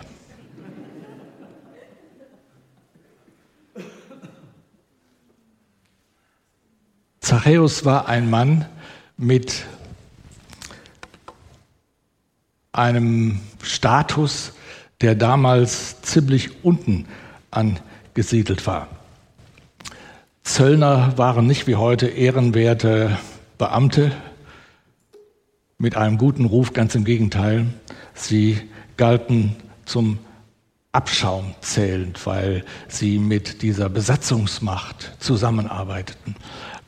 Zachäus 7.19 7.83
war 7.83 8.07
ein 8.07 8.29
Mann 8.29 8.67
mit 9.17 9.65
einem 12.71 13.41
Status, 13.61 14.53
der 15.01 15.15
damals 15.15 16.01
ziemlich 16.03 16.63
unten 16.63 17.05
angesiedelt 17.51 18.65
war. 18.65 18.87
Zöllner 20.43 21.17
waren 21.17 21.47
nicht 21.47 21.67
wie 21.67 21.77
heute 21.77 22.07
ehrenwerte 22.07 23.17
Beamte 23.57 24.11
mit 25.77 25.95
einem 25.95 26.17
guten 26.17 26.45
Ruf, 26.45 26.73
ganz 26.73 26.95
im 26.95 27.05
Gegenteil. 27.05 27.67
Sie 28.13 28.59
galten 28.97 29.55
zum 29.85 30.19
Abschaum 30.91 31.55
zählend, 31.61 32.25
weil 32.27 32.65
sie 32.87 33.17
mit 33.19 33.61
dieser 33.61 33.89
Besatzungsmacht 33.89 35.15
zusammenarbeiteten, 35.19 36.35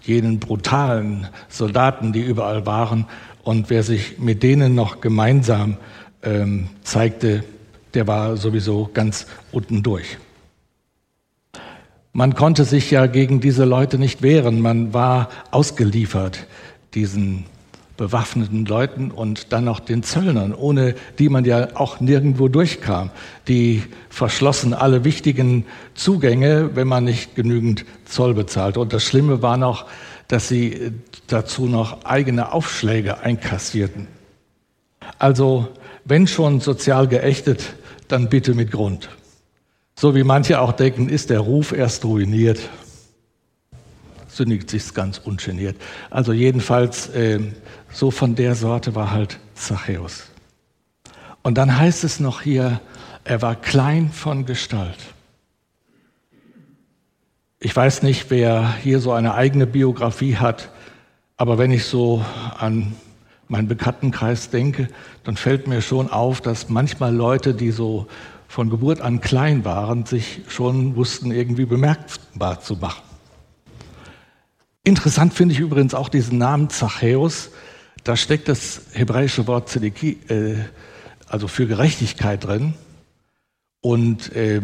jenen 0.01 0.39
brutalen 0.39 1.27
Soldaten, 1.49 2.13
die 2.13 2.21
überall 2.21 2.65
waren. 2.65 3.05
Und 3.43 3.69
wer 3.69 3.83
sich 3.83 4.19
mit 4.19 4.43
denen 4.43 4.75
noch 4.75 5.01
gemeinsam 5.01 5.77
ähm, 6.23 6.67
zeigte, 6.83 7.43
der 7.93 8.05
war 8.05 8.37
sowieso 8.37 8.89
ganz 8.93 9.25
unten 9.51 9.81
durch. 9.81 10.17
Man 12.17 12.33
konnte 12.33 12.63
sich 12.63 12.91
ja 12.91 13.07
gegen 13.07 13.41
diese 13.41 13.65
Leute 13.65 13.97
nicht 13.97 14.21
wehren. 14.21 14.61
Man 14.61 14.93
war 14.93 15.27
ausgeliefert 15.51 16.47
diesen 16.93 17.43
bewaffneten 17.97 18.63
Leuten 18.63 19.11
und 19.11 19.51
dann 19.51 19.65
noch 19.65 19.81
den 19.81 20.01
Zöllnern, 20.01 20.53
ohne 20.53 20.95
die 21.19 21.27
man 21.27 21.43
ja 21.43 21.67
auch 21.73 21.99
nirgendwo 21.99 22.47
durchkam. 22.47 23.09
Die 23.49 23.83
verschlossen 24.07 24.73
alle 24.73 25.03
wichtigen 25.03 25.65
Zugänge, 25.93 26.69
wenn 26.75 26.87
man 26.87 27.03
nicht 27.03 27.35
genügend 27.35 27.83
Zoll 28.05 28.33
bezahlt. 28.33 28.77
Und 28.77 28.93
das 28.93 29.03
Schlimme 29.03 29.41
war 29.41 29.57
noch, 29.57 29.85
dass 30.29 30.47
sie 30.47 30.93
dazu 31.27 31.65
noch 31.65 32.05
eigene 32.05 32.53
Aufschläge 32.53 33.19
einkassierten. 33.19 34.07
Also, 35.19 35.67
wenn 36.05 36.27
schon 36.27 36.61
sozial 36.61 37.09
geächtet, 37.09 37.73
dann 38.07 38.29
bitte 38.29 38.53
mit 38.53 38.71
Grund. 38.71 39.09
So 39.97 40.13
wie 40.13 40.23
manche 40.23 40.59
auch 40.59 40.73
denken, 40.73 41.07
ist 41.07 41.29
der 41.29 41.39
Ruf 41.39 41.71
erst 41.71 42.03
ruiniert, 42.03 42.59
sündigt 44.27 44.69
sich's 44.69 44.93
ganz 44.93 45.19
ungeniert. 45.19 45.77
Also 46.09 46.33
jedenfalls, 46.33 47.07
äh, 47.09 47.39
so 47.93 48.11
von 48.11 48.35
der 48.35 48.55
Sorte 48.55 48.93
war 48.93 49.11
halt 49.11 49.39
Zachäus. 49.53 50.25
Und 51.43 51.57
dann 51.57 51.77
heißt 51.77 52.03
es 52.03 52.19
noch 52.19 52.41
hier, 52.41 52.81
er 53.23 53.41
war 53.41 53.55
klein 53.55 54.11
von 54.11 54.45
Gestalt. 54.45 54.97
Ich 57.59 57.73
weiß 57.73 58.03
nicht, 58.03 58.29
wer 58.29 58.75
hier 58.83 58.99
so 58.99 59.13
eine 59.13 59.33
eigene 59.33 59.65
Biografie 59.65 60.35
hat, 60.35 60.69
aber 61.37 61.57
wenn 61.57 61.71
ich 61.71 61.85
so 61.85 62.23
an 62.57 62.95
meinen 63.47 63.69
Bekanntenkreis 63.69 64.49
denke, 64.49 64.89
dann 65.23 65.37
fällt 65.37 65.67
mir 65.67 65.81
schon 65.81 66.11
auf, 66.11 66.41
dass 66.41 66.67
manchmal 66.67 67.15
Leute, 67.15 67.53
die 67.53 67.71
so 67.71 68.07
von 68.47 68.69
Geburt 68.69 69.01
an 69.01 69.21
klein 69.21 69.65
waren, 69.65 70.05
sich 70.05 70.41
schon 70.47 70.95
wussten, 70.95 71.31
irgendwie 71.31 71.65
bemerkbar 71.65 72.61
zu 72.61 72.75
machen. 72.75 73.03
Interessant 74.83 75.33
finde 75.33 75.53
ich 75.53 75.59
übrigens 75.59 75.93
auch 75.93 76.09
diesen 76.09 76.37
Namen 76.37 76.69
Zachäus, 76.69 77.49
Da 78.05 78.15
steckt 78.15 78.47
das 78.47 78.81
hebräische 78.93 79.47
Wort 79.47 79.67
Zedeki, 79.67 80.19
äh, 80.27 80.57
also 81.27 81.47
für 81.47 81.65
Gerechtigkeit 81.65 82.43
drin. 82.43 82.75
Und 83.81 84.31
äh, 84.35 84.61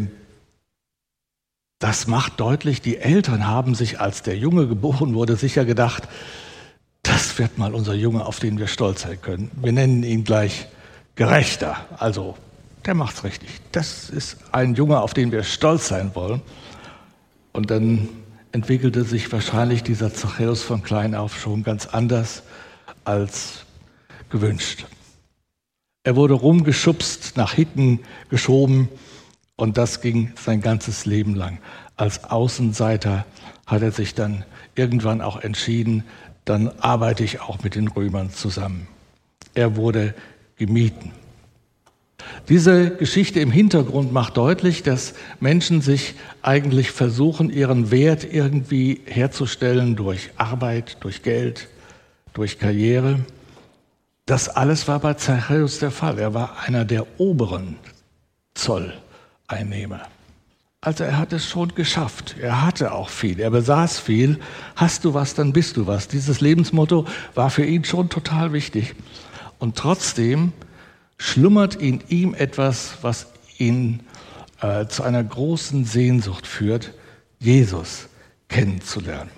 das 1.79 2.05
macht 2.05 2.39
deutlich, 2.39 2.81
die 2.81 2.97
Eltern 2.97 3.47
haben 3.47 3.73
sich, 3.73 3.99
als 3.99 4.21
der 4.21 4.37
Junge 4.37 4.67
geboren 4.67 5.15
wurde, 5.15 5.35
sicher 5.37 5.65
gedacht, 5.65 6.07
das 7.01 7.39
wird 7.39 7.57
mal 7.57 7.73
unser 7.73 7.95
Junge, 7.95 8.27
auf 8.27 8.39
den 8.39 8.59
wir 8.59 8.67
stolz 8.67 9.01
sein 9.01 9.19
können. 9.19 9.49
Wir 9.55 9.71
nennen 9.71 10.03
ihn 10.03 10.23
gleich 10.23 10.67
Gerechter. 11.15 11.87
Also, 11.97 12.37
der 12.85 12.93
macht's 12.95 13.23
richtig. 13.23 13.49
Das 13.71 14.09
ist 14.09 14.37
ein 14.51 14.75
Junge, 14.75 15.01
auf 15.01 15.13
den 15.13 15.31
wir 15.31 15.43
stolz 15.43 15.87
sein 15.87 16.11
wollen. 16.15 16.41
Und 17.53 17.69
dann 17.69 18.09
entwickelte 18.51 19.03
sich 19.03 19.31
wahrscheinlich 19.31 19.83
dieser 19.83 20.13
Zachäus 20.13 20.63
von 20.63 20.83
klein 20.83 21.15
auf 21.15 21.39
schon 21.39 21.63
ganz 21.63 21.85
anders 21.85 22.43
als 23.03 23.65
gewünscht. 24.29 24.85
Er 26.03 26.15
wurde 26.15 26.33
rumgeschubst, 26.33 27.37
nach 27.37 27.53
hinten 27.53 27.99
geschoben 28.29 28.89
und 29.55 29.77
das 29.77 30.01
ging 30.01 30.33
sein 30.35 30.61
ganzes 30.61 31.05
Leben 31.05 31.35
lang. 31.35 31.59
Als 31.95 32.23
Außenseiter 32.23 33.25
hat 33.67 33.81
er 33.83 33.91
sich 33.91 34.15
dann 34.15 34.43
irgendwann 34.75 35.21
auch 35.21 35.39
entschieden, 35.41 36.03
dann 36.45 36.69
arbeite 36.79 37.23
ich 37.23 37.41
auch 37.41 37.61
mit 37.61 37.75
den 37.75 37.87
Römern 37.87 38.31
zusammen. 38.31 38.87
Er 39.53 39.75
wurde 39.75 40.15
gemieden. 40.57 41.11
Diese 42.49 42.91
Geschichte 42.91 43.39
im 43.39 43.51
Hintergrund 43.51 44.11
macht 44.11 44.37
deutlich, 44.37 44.83
dass 44.83 45.13
Menschen 45.39 45.81
sich 45.81 46.15
eigentlich 46.41 46.91
versuchen, 46.91 47.49
ihren 47.49 47.91
Wert 47.91 48.25
irgendwie 48.31 49.01
herzustellen 49.05 49.95
durch 49.95 50.31
Arbeit, 50.37 50.97
durch 51.01 51.23
Geld, 51.23 51.69
durch 52.33 52.59
Karriere. 52.59 53.19
Das 54.25 54.49
alles 54.49 54.87
war 54.87 54.99
bei 54.99 55.13
Zachäus 55.13 55.79
der 55.79 55.91
Fall. 55.91 56.19
Er 56.19 56.33
war 56.33 56.59
einer 56.65 56.85
der 56.85 57.05
oberen 57.19 57.75
Zolleinnehmer. 58.53 60.01
Also 60.83 61.03
er 61.03 61.19
hat 61.19 61.31
es 61.31 61.47
schon 61.47 61.75
geschafft. 61.75 62.35
Er 62.41 62.65
hatte 62.65 62.93
auch 62.93 63.09
viel. 63.09 63.39
Er 63.39 63.51
besaß 63.51 63.99
viel. 63.99 64.39
Hast 64.75 65.05
du 65.05 65.13
was, 65.13 65.35
dann 65.35 65.53
bist 65.53 65.77
du 65.77 65.85
was. 65.85 66.07
Dieses 66.07 66.41
Lebensmotto 66.41 67.05
war 67.35 67.51
für 67.51 67.63
ihn 67.63 67.83
schon 67.83 68.09
total 68.09 68.51
wichtig. 68.51 68.95
Und 69.59 69.77
trotzdem 69.77 70.53
schlummert 71.21 71.75
in 71.75 72.01
ihm 72.09 72.33
etwas, 72.33 72.95
was 73.03 73.27
ihn 73.59 73.99
äh, 74.59 74.87
zu 74.87 75.03
einer 75.03 75.23
großen 75.23 75.85
Sehnsucht 75.85 76.47
führt, 76.47 76.93
Jesus 77.37 78.07
kennenzulernen. 78.49 79.29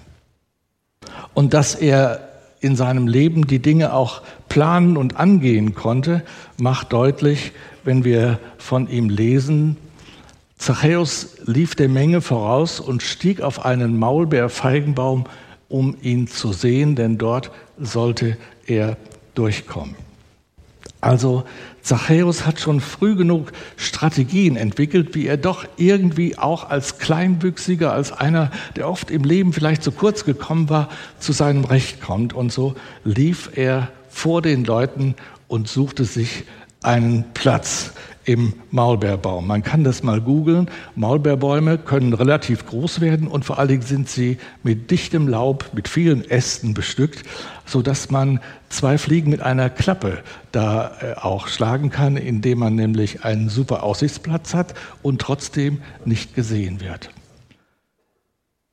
Und 1.34 1.54
dass 1.54 1.76
er 1.76 2.30
in 2.62 2.78
seinem 2.78 3.08
Leben 3.08 3.48
die 3.48 3.60
Dinge 3.60 3.94
auch 3.94 4.22
planen 4.48 4.96
und 4.96 5.18
angehen 5.18 5.76
konnte, 5.76 6.24
macht 6.58 6.94
deutlich, 6.94 7.52
wenn 7.84 8.06
wir 8.06 8.40
von 8.58 8.90
ihm 8.90 9.10
lesen, 9.10 9.76
Zachäus 10.58 11.36
lief 11.46 11.76
der 11.76 11.90
Menge 11.90 12.22
voraus 12.22 12.80
und 12.80 13.04
stieg 13.04 13.42
auf 13.42 13.66
einen 13.66 14.00
Maulbeerfeigenbaum, 14.00 15.26
um 15.68 15.98
ihn 16.02 16.28
zu 16.28 16.54
sehen, 16.54 16.96
denn 16.96 17.18
dort 17.18 17.52
sollte 17.78 18.38
er 18.66 18.96
durchkommen. 19.36 19.98
Also 21.04 21.44
Zachäus 21.82 22.46
hat 22.46 22.62
schon 22.62 22.80
früh 22.80 23.16
genug 23.16 23.52
Strategien 23.76 24.56
entwickelt, 24.56 25.16
wie 25.16 25.28
er 25.28 25.36
doch 25.36 25.66
irgendwie 25.76 26.38
auch 26.38 26.70
als 26.70 26.98
Kleinwüchsiger, 26.98 27.92
als 27.92 28.14
einer, 28.14 28.52
der 28.78 28.88
oft 28.88 29.12
im 29.12 29.26
Leben 29.26 29.52
vielleicht 29.52 29.84
zu 29.84 29.92
kurz 29.92 30.24
gekommen 30.24 30.70
war, 30.70 30.88
zu 31.20 31.34
seinem 31.34 31.66
Recht 31.66 32.00
kommt. 32.00 32.32
Und 32.32 32.54
so 32.54 32.76
lief 33.04 33.50
er 33.56 33.90
vor 34.08 34.42
den 34.42 34.64
Leuten 34.64 35.16
und 35.50 35.68
suchte 35.68 36.06
sich 36.06 36.46
einen 36.84 37.26
Platz 37.34 37.92
im 38.26 38.54
Maulbeerbaum. 38.72 39.46
Man 39.46 39.64
kann 39.64 39.84
das 39.84 40.04
mal 40.04 40.22
googeln. 40.22 40.70
Maulbeerbäume 40.96 41.78
können 41.78 42.14
relativ 42.14 42.66
groß 42.66 43.02
werden 43.02 43.28
und 43.28 43.44
vor 43.44 43.60
allen 43.60 43.68
Dingen 43.68 43.82
sind 43.82 44.08
sie 44.08 44.38
mit 44.64 44.92
dichtem 44.92 45.28
Laub, 45.28 45.72
mit 45.74 45.88
vielen 45.88 46.30
Ästen 46.30 46.74
bestückt, 46.74 47.24
so 47.66 47.82
dass 47.82 48.12
man 48.12 48.40
zwei 48.70 48.98
Fliegen 48.98 49.30
mit 49.30 49.42
einer 49.42 49.70
Klappe 49.70 50.24
da 50.52 50.92
äh, 51.02 51.14
auch 51.16 51.48
schlagen 51.48 51.90
kann, 51.90 52.18
indem 52.18 52.60
man 52.60 52.76
nämlich 52.76 53.24
einen 53.24 53.50
super 53.50 53.84
Aussichtsplatz 53.84 54.54
hat 54.54 54.74
und 55.02 55.22
trotzdem 55.22 55.82
nicht 56.06 56.36
gesehen 56.36 56.82
wird. 56.82 57.10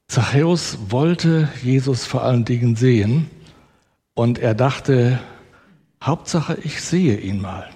Zachäus 0.08 0.78
wollte 0.88 1.48
Jesus 1.62 2.04
vor 2.04 2.24
allen 2.24 2.44
Dingen 2.44 2.74
sehen 2.74 3.30
und 4.14 4.38
er 4.38 4.54
dachte, 4.54 5.20
Hauptsache, 6.02 6.58
ich 6.64 6.80
sehe 6.80 7.16
ihn 7.16 7.40
mal. 7.40 7.70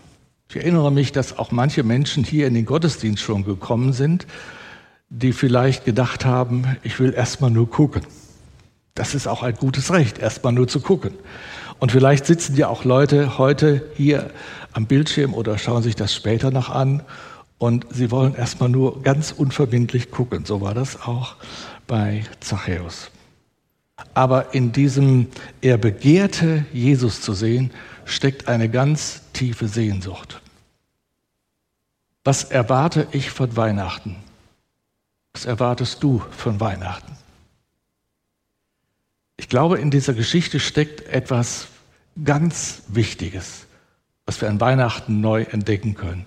Ich 0.49 0.57
erinnere 0.57 0.91
mich, 0.91 1.13
dass 1.13 1.39
auch 1.39 1.53
manche 1.53 1.83
Menschen 1.83 2.25
hier 2.25 2.47
in 2.47 2.55
den 2.55 2.65
Gottesdienst 2.65 3.23
schon 3.23 3.45
gekommen 3.45 3.93
sind, 3.93 4.27
die 5.11 5.33
vielleicht 5.33 5.85
gedacht 5.85 6.25
haben, 6.25 6.77
ich 6.83 6.99
will 6.99 7.13
erstmal 7.13 7.51
nur 7.51 7.71
gucken. 7.71 8.03
Das 8.95 9.15
ist 9.15 9.27
auch 9.27 9.43
ein 9.43 9.57
gutes 9.57 9.93
Recht, 9.93 10.19
erstmal 10.19 10.53
nur 10.53 10.69
zu 10.69 10.81
gucken. 10.81 11.15
Und 11.81 11.91
vielleicht 11.91 12.27
sitzen 12.27 12.57
ja 12.57 12.69
auch 12.69 12.85
Leute 12.85 13.39
heute 13.39 13.91
hier 13.97 14.31
am 14.73 14.87
Bildschirm 14.87 15.35
oder 15.35 15.59
schauen 15.59 15.83
sich 15.83 15.97
das 15.97 16.15
später 16.15 16.53
noch 16.53 16.71
an 16.71 17.03
und 17.59 17.87
sie 17.91 18.11
wollen 18.13 18.37
erstmal 18.37 18.69
nur 18.69 19.03
ganz 19.03 19.33
unverbindlich 19.33 20.11
gucken. 20.13 20.45
So 20.45 20.61
war 20.61 20.75
das 20.75 21.03
auch 21.03 21.37
bei 21.89 22.25
Zachäus. 22.41 23.11
Aber 24.15 24.55
in 24.55 24.73
diesem, 24.73 25.29
er 25.61 25.77
begehrte, 25.77 26.65
Jesus 26.73 27.21
zu 27.21 27.33
sehen, 27.33 27.73
steckt 28.05 28.49
eine 28.49 28.69
ganz 28.69 29.23
tiefe 29.33 29.67
Sehnsucht. 29.67 30.41
Was 32.23 32.45
erwarte 32.45 33.09
ich 33.11 33.31
von 33.31 33.57
Weihnachten? 33.57 34.17
Was 35.33 35.45
erwartest 35.45 36.03
du 36.03 36.23
von 36.31 36.61
Weihnachten? 36.61 37.24
Ich 39.37 39.49
glaube, 39.49 39.79
in 39.79 39.91
dieser 39.91 40.15
Geschichte 40.15 40.61
steckt 40.61 41.03
etwas 41.09 41.69
ganz 42.23 42.83
Wichtiges, 42.89 43.67
was 44.27 44.41
wir 44.41 44.49
an 44.49 44.61
Weihnachten 44.61 45.21
neu 45.21 45.43
entdecken 45.43 45.95
können. 45.95 46.27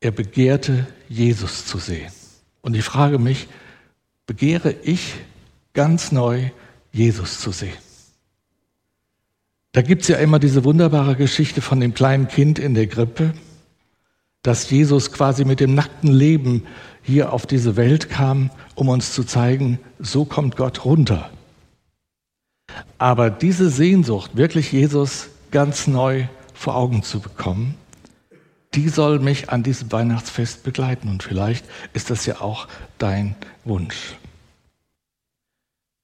Er 0.00 0.10
begehrte, 0.10 0.86
Jesus 1.08 1.66
zu 1.66 1.78
sehen. 1.78 2.10
Und 2.60 2.74
ich 2.74 2.84
frage 2.84 3.18
mich, 3.18 3.48
begehre 4.26 4.72
ich 4.82 5.14
ganz 5.72 6.12
neu, 6.12 6.50
Jesus 6.92 7.40
zu 7.40 7.52
sehen? 7.52 7.76
Da 9.72 9.82
gibt 9.82 10.02
es 10.02 10.08
ja 10.08 10.16
immer 10.16 10.38
diese 10.38 10.64
wunderbare 10.64 11.14
Geschichte 11.14 11.60
von 11.60 11.78
dem 11.78 11.94
kleinen 11.94 12.28
Kind 12.28 12.58
in 12.58 12.74
der 12.74 12.86
Grippe, 12.86 13.34
dass 14.42 14.70
Jesus 14.70 15.12
quasi 15.12 15.44
mit 15.44 15.60
dem 15.60 15.74
nackten 15.74 16.12
Leben 16.12 16.66
hier 17.02 17.32
auf 17.32 17.46
diese 17.46 17.76
Welt 17.76 18.08
kam, 18.08 18.50
um 18.74 18.88
uns 18.88 19.12
zu 19.12 19.24
zeigen, 19.24 19.78
so 19.98 20.24
kommt 20.24 20.56
Gott 20.56 20.84
runter. 20.84 21.30
Aber 22.98 23.30
diese 23.30 23.70
Sehnsucht, 23.70 24.36
wirklich 24.36 24.72
Jesus 24.72 25.28
ganz 25.50 25.86
neu 25.86 26.26
vor 26.54 26.76
Augen 26.76 27.02
zu 27.02 27.20
bekommen, 27.20 27.76
die 28.74 28.88
soll 28.88 29.18
mich 29.18 29.50
an 29.50 29.62
diesem 29.62 29.90
Weihnachtsfest 29.92 30.62
begleiten. 30.62 31.08
Und 31.08 31.22
vielleicht 31.22 31.64
ist 31.92 32.10
das 32.10 32.26
ja 32.26 32.40
auch 32.40 32.68
dein 32.98 33.34
Wunsch. 33.64 34.16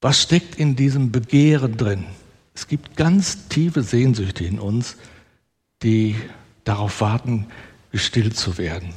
Was 0.01 0.23
steckt 0.23 0.57
in 0.57 0.77
diesem 0.77 1.13
Begehren 1.13 1.77
drin? 1.77 2.05
Es 2.55 2.69
gibt 2.69 2.97
ganz 2.97 3.49
tiefe 3.49 3.83
Sehnsüchte 3.83 4.45
in 4.45 4.59
uns, 4.59 4.97
die 5.83 6.17
darauf 6.65 7.01
warten, 7.01 7.47
gestillt 7.91 8.37
zu 8.37 8.59
werden. 8.59 8.95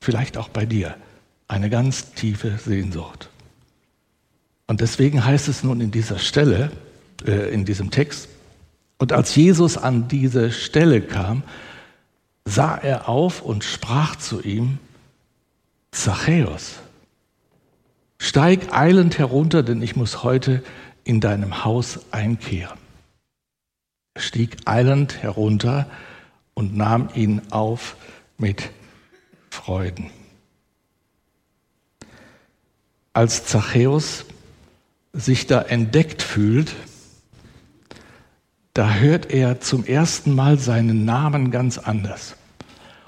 Vielleicht 0.00 0.36
auch 0.36 0.48
bei 0.48 0.66
dir 0.66 0.96
eine 1.46 1.70
ganz 1.70 2.12
tiefe 2.12 2.58
Sehnsucht. 2.58 3.27
Und 4.68 4.82
deswegen 4.82 5.24
heißt 5.24 5.48
es 5.48 5.64
nun 5.64 5.80
in 5.80 5.90
dieser 5.90 6.18
Stelle, 6.18 6.70
äh, 7.26 7.52
in 7.52 7.64
diesem 7.64 7.90
Text, 7.90 8.28
und 8.98 9.12
als 9.12 9.34
Jesus 9.34 9.76
an 9.76 10.08
diese 10.08 10.50
Stelle 10.50 11.00
kam, 11.00 11.42
sah 12.44 12.76
er 12.76 13.08
auf 13.08 13.42
und 13.42 13.64
sprach 13.64 14.16
zu 14.16 14.42
ihm, 14.42 14.78
Zachäus, 15.92 16.76
steig 18.18 18.72
eilend 18.72 19.18
herunter, 19.18 19.62
denn 19.62 19.80
ich 19.82 19.96
muss 19.96 20.22
heute 20.22 20.62
in 21.04 21.20
deinem 21.20 21.64
Haus 21.64 22.00
einkehren. 22.10 22.78
Er 24.14 24.20
stieg 24.20 24.56
eilend 24.64 25.22
herunter 25.22 25.88
und 26.54 26.76
nahm 26.76 27.08
ihn 27.14 27.40
auf 27.50 27.96
mit 28.36 28.70
Freuden. 29.48 30.10
Als 33.12 33.46
Zachäus 33.46 34.24
sich 35.18 35.46
da 35.46 35.60
entdeckt 35.62 36.22
fühlt, 36.22 36.74
da 38.72 38.94
hört 38.94 39.32
er 39.32 39.60
zum 39.60 39.84
ersten 39.84 40.34
Mal 40.34 40.58
seinen 40.58 41.04
Namen 41.04 41.50
ganz 41.50 41.78
anders. 41.78 42.36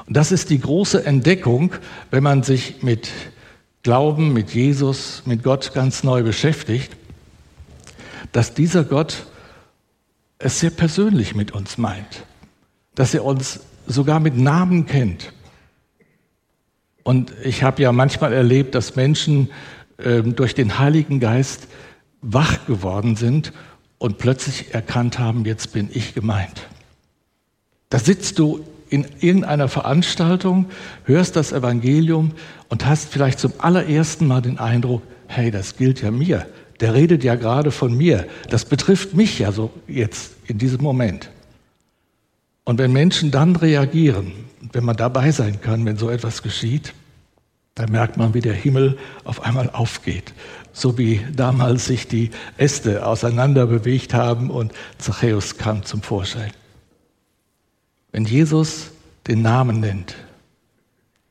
Und 0.07 0.17
das 0.17 0.33
ist 0.33 0.51
die 0.51 0.59
große 0.59 1.07
Entdeckung, 1.07 1.73
wenn 2.11 2.25
man 2.25 2.43
sich 2.43 2.83
mit 2.83 3.11
Glauben, 3.85 4.33
mit 4.33 4.51
Jesus, 4.51 5.23
mit 5.25 5.45
Gott 5.45 5.73
ganz 5.73 6.03
neu 6.03 6.23
beschäftigt, 6.25 6.97
dass 8.33 8.53
dieser 8.55 8.83
Gott 8.85 9.27
es 10.39 10.59
sehr 10.59 10.71
persönlich 10.71 11.35
mit 11.35 11.53
uns 11.53 11.79
meint, 11.79 12.25
dass 12.95 13.15
er 13.15 13.25
uns 13.25 13.61
sogar 13.87 14.19
mit 14.21 14.37
Namen 14.37 14.87
kennt. 14.87 15.33
Und 17.05 17.33
ich 17.45 17.63
habe 17.63 17.81
ja 17.83 17.93
manchmal 17.93 18.33
erlebt, 18.33 18.75
dass 18.75 18.97
Menschen 18.97 19.51
äh, 19.99 20.23
durch 20.23 20.55
den 20.55 20.79
Heiligen 20.79 21.21
Geist 21.21 21.69
wach 22.23 22.67
geworden 22.67 23.17
sind 23.17 23.53
und 23.99 24.19
plötzlich 24.19 24.75
erkannt 24.75 25.19
haben, 25.19 25.45
jetzt 25.45 25.73
bin 25.73 25.89
ich 25.93 26.15
gemeint. 26.15 26.67
Da 27.89 27.99
sitzt 27.99 28.39
du 28.39 28.65
in 28.89 29.07
irgendeiner 29.21 29.69
Veranstaltung, 29.69 30.67
hörst 31.05 31.37
das 31.37 31.53
Evangelium 31.53 32.33
und 32.69 32.87
hast 32.87 33.13
vielleicht 33.13 33.39
zum 33.39 33.53
allerersten 33.59 34.27
Mal 34.27 34.43
den 34.43 34.59
Eindruck, 34.59 35.03
hey, 35.29 35.51
das 35.51 35.77
gilt 35.77 36.03
ja 36.03 36.11
mir. 36.11 36.47
Der 36.81 36.95
redet 36.95 37.23
ja 37.25 37.35
gerade 37.35 37.71
von 37.71 37.97
mir. 37.97 38.27
Das 38.49 38.65
betrifft 38.65 39.15
mich 39.15 39.39
ja 39.39 39.53
so 39.53 39.71
jetzt 39.87 40.33
in 40.47 40.59
diesem 40.59 40.83
Moment. 40.83 41.31
Und 42.65 42.79
wenn 42.79 42.93
Menschen 42.93 43.31
dann 43.31 43.57
reagieren, 43.57 44.33
wenn 44.73 44.85
man 44.85 44.97
dabei 44.97 45.31
sein 45.31 45.61
kann, 45.61 45.85
wenn 45.85 45.97
so 45.97 46.11
etwas 46.11 46.43
geschieht, 46.43 46.95
dann 47.75 47.91
merkt 47.91 48.17
man, 48.17 48.35
wie 48.35 48.41
der 48.41 48.55
Himmel 48.55 48.99
auf 49.25 49.43
einmal 49.43 49.71
aufgeht. 49.71 50.35
So 50.73 50.99
wie 50.99 51.25
damals 51.35 51.87
sich 51.87 52.09
die 52.09 52.31
Äste 52.57 53.07
auseinander 53.07 53.67
bewegt 53.67 54.15
haben 54.15 54.51
und 54.51 54.73
Zachäus 54.99 55.57
kam 55.57 55.85
zum 55.85 56.03
Vorschein. 56.03 56.53
Wenn 58.13 58.25
Jesus 58.25 58.91
den 59.27 59.43
Namen 59.43 59.81
nennt, 59.81 60.17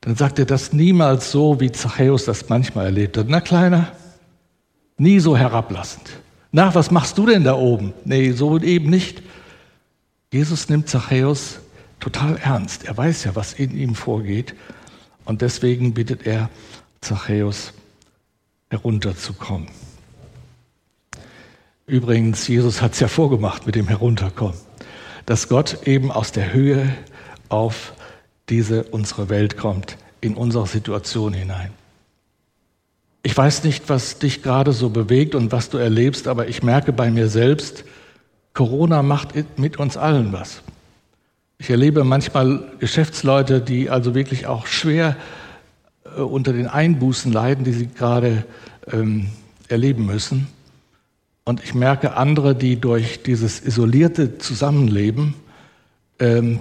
dann 0.00 0.16
sagt 0.16 0.38
er 0.38 0.46
das 0.46 0.72
niemals 0.72 1.30
so, 1.30 1.60
wie 1.60 1.72
Zachäus 1.72 2.24
das 2.24 2.48
manchmal 2.48 2.86
erlebt 2.86 3.18
hat. 3.18 3.26
Na 3.28 3.40
kleiner, 3.40 3.92
nie 4.96 5.20
so 5.20 5.36
herablassend. 5.36 6.10
Na, 6.52 6.74
was 6.74 6.90
machst 6.90 7.16
du 7.18 7.26
denn 7.26 7.44
da 7.44 7.54
oben? 7.54 7.92
Nee, 8.04 8.32
so 8.32 8.58
eben 8.58 8.90
nicht. 8.90 9.22
Jesus 10.32 10.68
nimmt 10.68 10.88
Zachäus 10.88 11.60
total 12.00 12.36
ernst. 12.38 12.84
Er 12.84 12.96
weiß 12.96 13.24
ja, 13.24 13.36
was 13.36 13.52
in 13.52 13.76
ihm 13.76 13.94
vorgeht. 13.94 14.54
Und 15.30 15.40
deswegen 15.40 15.94
bittet 15.94 16.26
er 16.26 16.50
Zachäus, 17.00 17.72
herunterzukommen. 18.68 19.68
Übrigens, 21.86 22.46
Jesus 22.46 22.82
hat 22.82 22.92
es 22.92 23.00
ja 23.00 23.08
vorgemacht 23.08 23.64
mit 23.64 23.74
dem 23.76 23.88
Herunterkommen 23.88 24.58
dass 25.30 25.48
Gott 25.48 25.86
eben 25.86 26.10
aus 26.10 26.32
der 26.32 26.52
Höhe 26.52 26.92
auf 27.48 27.92
diese 28.48 28.82
unsere 28.82 29.28
Welt 29.28 29.56
kommt, 29.56 29.96
in 30.20 30.34
unsere 30.34 30.66
Situation 30.66 31.32
hinein. 31.32 31.70
Ich 33.22 33.36
weiß 33.36 33.62
nicht, 33.62 33.88
was 33.88 34.18
dich 34.18 34.42
gerade 34.42 34.72
so 34.72 34.90
bewegt 34.90 35.36
und 35.36 35.52
was 35.52 35.70
du 35.70 35.78
erlebst, 35.78 36.26
aber 36.26 36.48
ich 36.48 36.64
merke 36.64 36.92
bei 36.92 37.12
mir 37.12 37.28
selbst, 37.28 37.84
Corona 38.54 39.04
macht 39.04 39.34
mit 39.56 39.76
uns 39.76 39.96
allen 39.96 40.32
was. 40.32 40.62
Ich 41.60 41.68
erlebe 41.68 42.04
manchmal 42.04 42.62
Geschäftsleute, 42.78 43.60
die 43.60 43.90
also 43.90 44.14
wirklich 44.14 44.46
auch 44.46 44.66
schwer 44.66 45.14
äh, 46.06 46.22
unter 46.22 46.54
den 46.54 46.66
Einbußen 46.66 47.30
leiden, 47.30 47.64
die 47.64 47.72
sie 47.72 47.86
gerade 47.86 48.46
ähm, 48.90 49.26
erleben 49.68 50.06
müssen. 50.06 50.46
Und 51.44 51.62
ich 51.62 51.74
merke 51.74 52.16
andere, 52.16 52.54
die 52.54 52.80
durch 52.80 53.22
dieses 53.22 53.60
isolierte 53.60 54.38
Zusammenleben 54.38 55.34
ähm, 56.18 56.60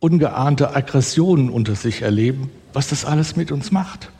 ungeahnte 0.00 0.76
Aggressionen 0.76 1.48
unter 1.48 1.74
sich 1.74 2.02
erleben, 2.02 2.50
was 2.74 2.88
das 2.88 3.06
alles 3.06 3.36
mit 3.36 3.50
uns 3.50 3.72
macht. 3.72 4.10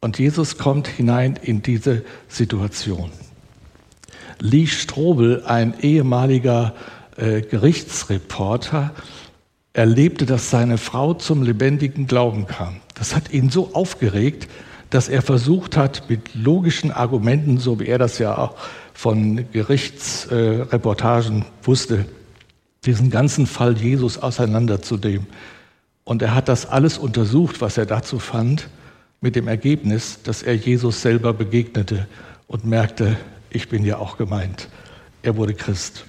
Und 0.00 0.20
Jesus 0.20 0.56
kommt 0.56 0.86
hinein 0.86 1.36
in 1.42 1.62
diese 1.62 2.04
Situation. 2.28 3.10
Lee 4.38 4.68
Strobel, 4.68 5.42
ein 5.46 5.74
ehemaliger 5.80 6.74
äh, 7.22 7.40
Gerichtsreporter, 7.42 8.90
erlebte, 9.74 10.26
dass 10.26 10.50
seine 10.50 10.76
Frau 10.76 11.14
zum 11.14 11.44
lebendigen 11.44 12.08
Glauben 12.08 12.48
kam. 12.48 12.80
Das 12.94 13.14
hat 13.14 13.32
ihn 13.32 13.48
so 13.48 13.70
aufgeregt, 13.74 14.48
dass 14.90 15.08
er 15.08 15.22
versucht 15.22 15.76
hat, 15.76 16.10
mit 16.10 16.34
logischen 16.34 16.90
Argumenten, 16.90 17.58
so 17.58 17.78
wie 17.78 17.86
er 17.86 17.98
das 17.98 18.18
ja 18.18 18.36
auch 18.36 18.56
von 18.92 19.50
Gerichtsreportagen 19.52 21.44
wusste, 21.62 22.06
diesen 22.84 23.08
ganzen 23.08 23.46
Fall 23.46 23.78
Jesus 23.78 24.18
auseinanderzunehmen. 24.18 25.28
Und 26.02 26.22
er 26.22 26.34
hat 26.34 26.48
das 26.48 26.66
alles 26.66 26.98
untersucht, 26.98 27.60
was 27.60 27.78
er 27.78 27.86
dazu 27.86 28.18
fand, 28.18 28.68
mit 29.20 29.36
dem 29.36 29.46
Ergebnis, 29.46 30.18
dass 30.24 30.42
er 30.42 30.56
Jesus 30.56 31.00
selber 31.00 31.32
begegnete 31.32 32.08
und 32.48 32.66
merkte, 32.66 33.16
ich 33.50 33.68
bin 33.68 33.84
ja 33.84 33.98
auch 33.98 34.16
gemeint. 34.16 34.68
Er 35.22 35.36
wurde 35.36 35.54
Christ. 35.54 36.04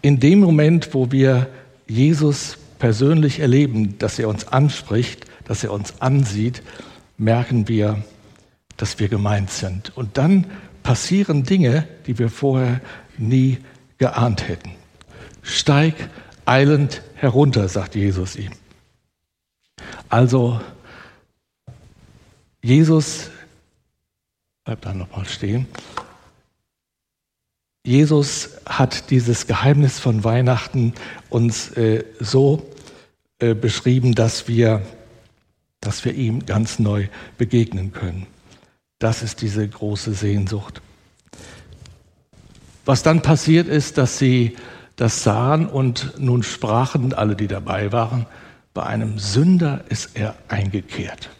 In 0.00 0.18
dem 0.20 0.40
Moment, 0.40 0.94
wo 0.94 1.12
wir 1.12 1.48
Jesus 1.86 2.58
persönlich 2.78 3.40
erleben, 3.40 3.98
dass 3.98 4.18
er 4.18 4.28
uns 4.28 4.48
anspricht, 4.48 5.26
dass 5.44 5.62
er 5.62 5.72
uns 5.72 6.00
ansieht, 6.00 6.62
merken 7.18 7.68
wir, 7.68 8.02
dass 8.76 8.98
wir 8.98 9.08
gemeint 9.08 9.50
sind. 9.50 9.96
Und 9.96 10.18
dann 10.18 10.46
passieren 10.82 11.44
Dinge, 11.44 11.86
die 12.06 12.18
wir 12.18 12.28
vorher 12.28 12.80
nie 13.18 13.58
geahnt 13.98 14.48
hätten. 14.48 14.72
Steig 15.42 15.94
eilend 16.44 17.02
herunter, 17.14 17.68
sagt 17.68 17.94
Jesus 17.94 18.36
ihm. 18.36 18.52
Also, 20.08 20.60
Jesus, 22.62 23.30
bleibt 24.64 24.84
da 24.84 24.94
nochmal 24.94 25.24
stehen. 25.24 25.66
Jesus 27.84 28.50
hat 28.64 29.10
dieses 29.10 29.46
Geheimnis 29.46 29.98
von 29.98 30.24
Weihnachten 30.24 30.94
uns 31.30 31.72
äh, 31.72 32.04
so 32.20 32.70
äh, 33.38 33.54
beschrieben, 33.54 34.14
dass 34.14 34.46
wir 34.46 34.82
dass 35.82 36.04
wir 36.04 36.14
ihm 36.14 36.46
ganz 36.46 36.78
neu 36.78 37.08
begegnen 37.36 37.92
können. 37.92 38.26
Das 38.98 39.22
ist 39.22 39.42
diese 39.42 39.68
große 39.68 40.14
Sehnsucht. 40.14 40.80
Was 42.86 43.02
dann 43.02 43.20
passiert 43.20 43.68
ist, 43.68 43.98
dass 43.98 44.16
sie 44.16 44.56
das 44.96 45.22
sahen 45.22 45.66
und 45.66 46.14
nun 46.18 46.42
sprachen 46.42 47.12
alle, 47.12 47.36
die 47.36 47.48
dabei 47.48 47.92
waren, 47.92 48.26
bei 48.74 48.84
einem 48.84 49.18
Sünder 49.18 49.84
ist 49.88 50.10
er 50.14 50.34
eingekehrt. 50.48 51.30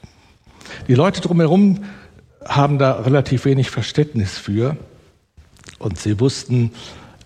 Die 0.89 0.95
Leute 0.95 1.21
drumherum 1.21 1.85
haben 2.45 2.79
da 2.79 3.01
relativ 3.01 3.45
wenig 3.45 3.71
Verständnis 3.71 4.39
für 4.39 4.77
und 5.83 5.99
sie 5.99 6.21
wussten, 6.21 6.73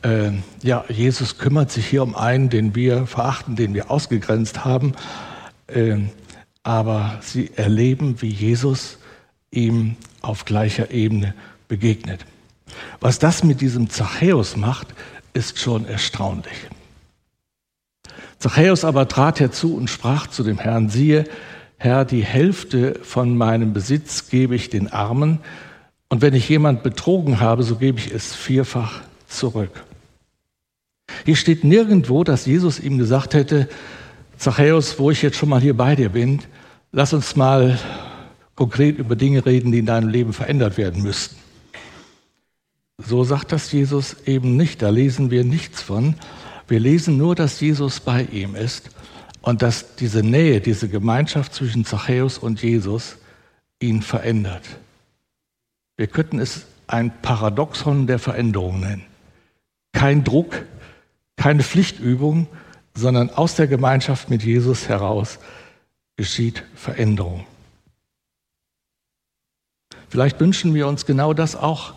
äh, 0.02 0.32
ja, 0.62 0.84
Jesus 0.88 1.38
kümmert 1.38 1.70
sich 1.70 1.86
hier 1.86 2.02
um 2.02 2.14
einen, 2.14 2.48
den 2.48 2.74
wir 2.74 3.06
verachten, 3.06 3.56
den 3.56 3.74
wir 3.74 3.90
ausgegrenzt 3.90 4.64
haben. 4.64 4.92
Äh, 5.66 5.98
aber 6.62 7.18
sie 7.22 7.50
erleben, 7.54 8.20
wie 8.20 8.28
Jesus 8.28 8.98
ihm 9.50 9.96
auf 10.20 10.44
gleicher 10.44 10.90
Ebene 10.90 11.34
begegnet. 11.68 12.24
Was 13.00 13.18
das 13.18 13.44
mit 13.44 13.60
diesem 13.60 13.88
Zachäus 13.90 14.56
macht, 14.56 14.88
ist 15.32 15.58
schon 15.58 15.86
erstaunlich. 15.86 16.68
Zachäus 18.38 18.84
aber 18.84 19.08
trat 19.08 19.40
herzu 19.40 19.76
und 19.76 19.88
sprach 19.88 20.26
zu 20.26 20.42
dem 20.42 20.58
Herrn, 20.58 20.88
siehe, 20.88 21.24
Herr, 21.78 22.04
die 22.04 22.24
Hälfte 22.24 22.98
von 23.02 23.36
meinem 23.36 23.72
Besitz 23.72 24.28
gebe 24.28 24.54
ich 24.54 24.70
den 24.70 24.92
Armen, 24.92 25.40
und 26.08 26.22
wenn 26.22 26.34
ich 26.34 26.48
jemand 26.48 26.82
betrogen 26.82 27.40
habe, 27.40 27.62
so 27.62 27.76
gebe 27.76 27.98
ich 27.98 28.12
es 28.12 28.34
vierfach 28.34 29.02
zurück. 29.28 29.84
Hier 31.24 31.36
steht 31.36 31.64
nirgendwo, 31.64 32.24
dass 32.24 32.46
Jesus 32.46 32.78
ihm 32.80 32.98
gesagt 32.98 33.34
hätte, 33.34 33.68
Zachäus, 34.38 34.98
wo 34.98 35.10
ich 35.10 35.22
jetzt 35.22 35.36
schon 35.36 35.48
mal 35.48 35.60
hier 35.60 35.76
bei 35.76 35.96
dir 35.96 36.10
bin, 36.10 36.42
Lass 36.92 37.12
uns 37.12 37.36
mal 37.36 37.78
konkret 38.54 38.96
über 38.96 39.16
Dinge 39.16 39.44
reden, 39.44 39.70
die 39.70 39.80
in 39.80 39.84
deinem 39.84 40.08
Leben 40.08 40.32
verändert 40.32 40.78
werden 40.78 41.02
müssten. 41.02 41.36
So 42.96 43.22
sagt 43.22 43.52
das 43.52 43.70
Jesus 43.70 44.16
eben 44.24 44.56
nicht. 44.56 44.80
Da 44.80 44.88
lesen 44.88 45.30
wir 45.30 45.44
nichts 45.44 45.82
von. 45.82 46.14
Wir 46.68 46.80
lesen 46.80 47.18
nur, 47.18 47.34
dass 47.34 47.60
Jesus 47.60 48.00
bei 48.00 48.22
ihm 48.32 48.54
ist 48.54 48.88
und 49.42 49.60
dass 49.60 49.96
diese 49.96 50.22
Nähe, 50.22 50.62
diese 50.62 50.88
Gemeinschaft 50.88 51.52
zwischen 51.52 51.84
Zachäus 51.84 52.38
und 52.38 52.62
Jesus 52.62 53.18
ihn 53.78 54.00
verändert. 54.00 54.64
Wir 55.96 56.06
könnten 56.06 56.38
es 56.38 56.66
ein 56.86 57.12
Paradoxon 57.22 58.06
der 58.06 58.18
Veränderung 58.18 58.80
nennen. 58.80 59.04
Kein 59.92 60.24
Druck, 60.24 60.64
keine 61.36 61.62
Pflichtübung, 61.62 62.46
sondern 62.94 63.30
aus 63.30 63.54
der 63.54 63.66
Gemeinschaft 63.66 64.30
mit 64.30 64.42
Jesus 64.42 64.88
heraus 64.88 65.38
geschieht 66.16 66.64
Veränderung. 66.74 67.46
Vielleicht 70.08 70.40
wünschen 70.40 70.74
wir 70.74 70.86
uns 70.86 71.04
genau 71.04 71.34
das 71.34 71.56
auch 71.56 71.94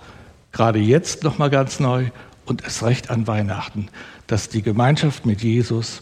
gerade 0.51 0.79
jetzt 0.79 1.23
noch 1.23 1.37
mal 1.37 1.49
ganz 1.49 1.79
neu 1.79 2.09
und 2.45 2.65
es 2.65 2.83
recht 2.83 3.09
an 3.09 3.27
Weihnachten, 3.27 3.89
dass 4.27 4.49
die 4.49 4.61
Gemeinschaft 4.61 5.25
mit 5.25 5.41
Jesus 5.41 6.01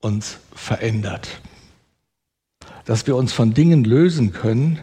uns 0.00 0.38
verändert. 0.54 1.40
Dass 2.84 3.06
wir 3.06 3.16
uns 3.16 3.32
von 3.32 3.54
Dingen 3.54 3.84
lösen 3.84 4.32
können, 4.32 4.78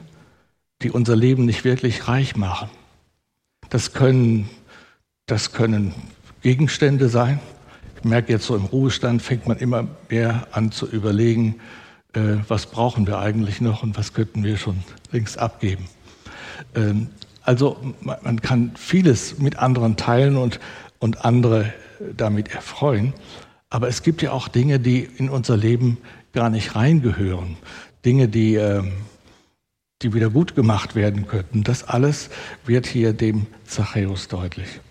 die 0.81 0.91
unser 0.91 1.15
Leben 1.15 1.45
nicht 1.45 1.63
wirklich 1.63 2.07
reich 2.07 2.35
machen. 2.35 2.69
Das 3.69 3.93
können 3.93 4.49
Das 5.27 5.53
können 5.53 5.95
Gegenstände 6.43 7.09
sein. 7.09 7.39
Ich 7.97 8.03
merke 8.03 8.31
jetzt 8.31 8.45
so 8.45 8.55
im 8.55 8.65
Ruhestand 8.65 9.23
fängt 9.23 9.47
man 9.47 9.57
immer 9.57 9.87
mehr 10.07 10.47
an 10.51 10.71
zu 10.71 10.85
überlegen, 10.85 11.55
äh, 12.13 12.37
was 12.47 12.67
brauchen 12.67 13.07
wir 13.07 13.17
eigentlich 13.17 13.59
noch 13.59 13.81
und 13.81 13.97
was 13.97 14.13
könnten 14.13 14.43
wir 14.43 14.57
schon 14.57 14.83
längst 15.11 15.39
abgeben. 15.39 15.85
Ähm, 16.75 17.07
also 17.41 17.95
man 18.01 18.39
kann 18.41 18.73
vieles 18.75 19.39
mit 19.39 19.57
anderen 19.57 19.97
teilen 19.97 20.37
und, 20.37 20.59
und 20.99 21.25
andere 21.25 21.73
damit 22.15 22.53
erfreuen. 22.53 23.13
Aber 23.71 23.87
es 23.87 24.03
gibt 24.03 24.21
ja 24.21 24.31
auch 24.31 24.47
Dinge, 24.47 24.79
die 24.79 25.09
in 25.17 25.29
unser 25.29 25.57
Leben 25.57 25.97
gar 26.33 26.51
nicht 26.51 26.75
reingehören. 26.75 27.57
Dinge, 28.05 28.27
die, 28.27 28.55
ähm, 28.55 28.91
die 30.01 30.13
wieder 30.13 30.29
gut 30.29 30.55
gemacht 30.55 30.95
werden 30.95 31.27
könnten. 31.27 31.63
Das 31.63 31.83
alles 31.83 32.29
wird 32.65 32.85
hier 32.85 33.13
dem 33.13 33.47
Zachäus 33.65 34.27
deutlich. 34.27 34.81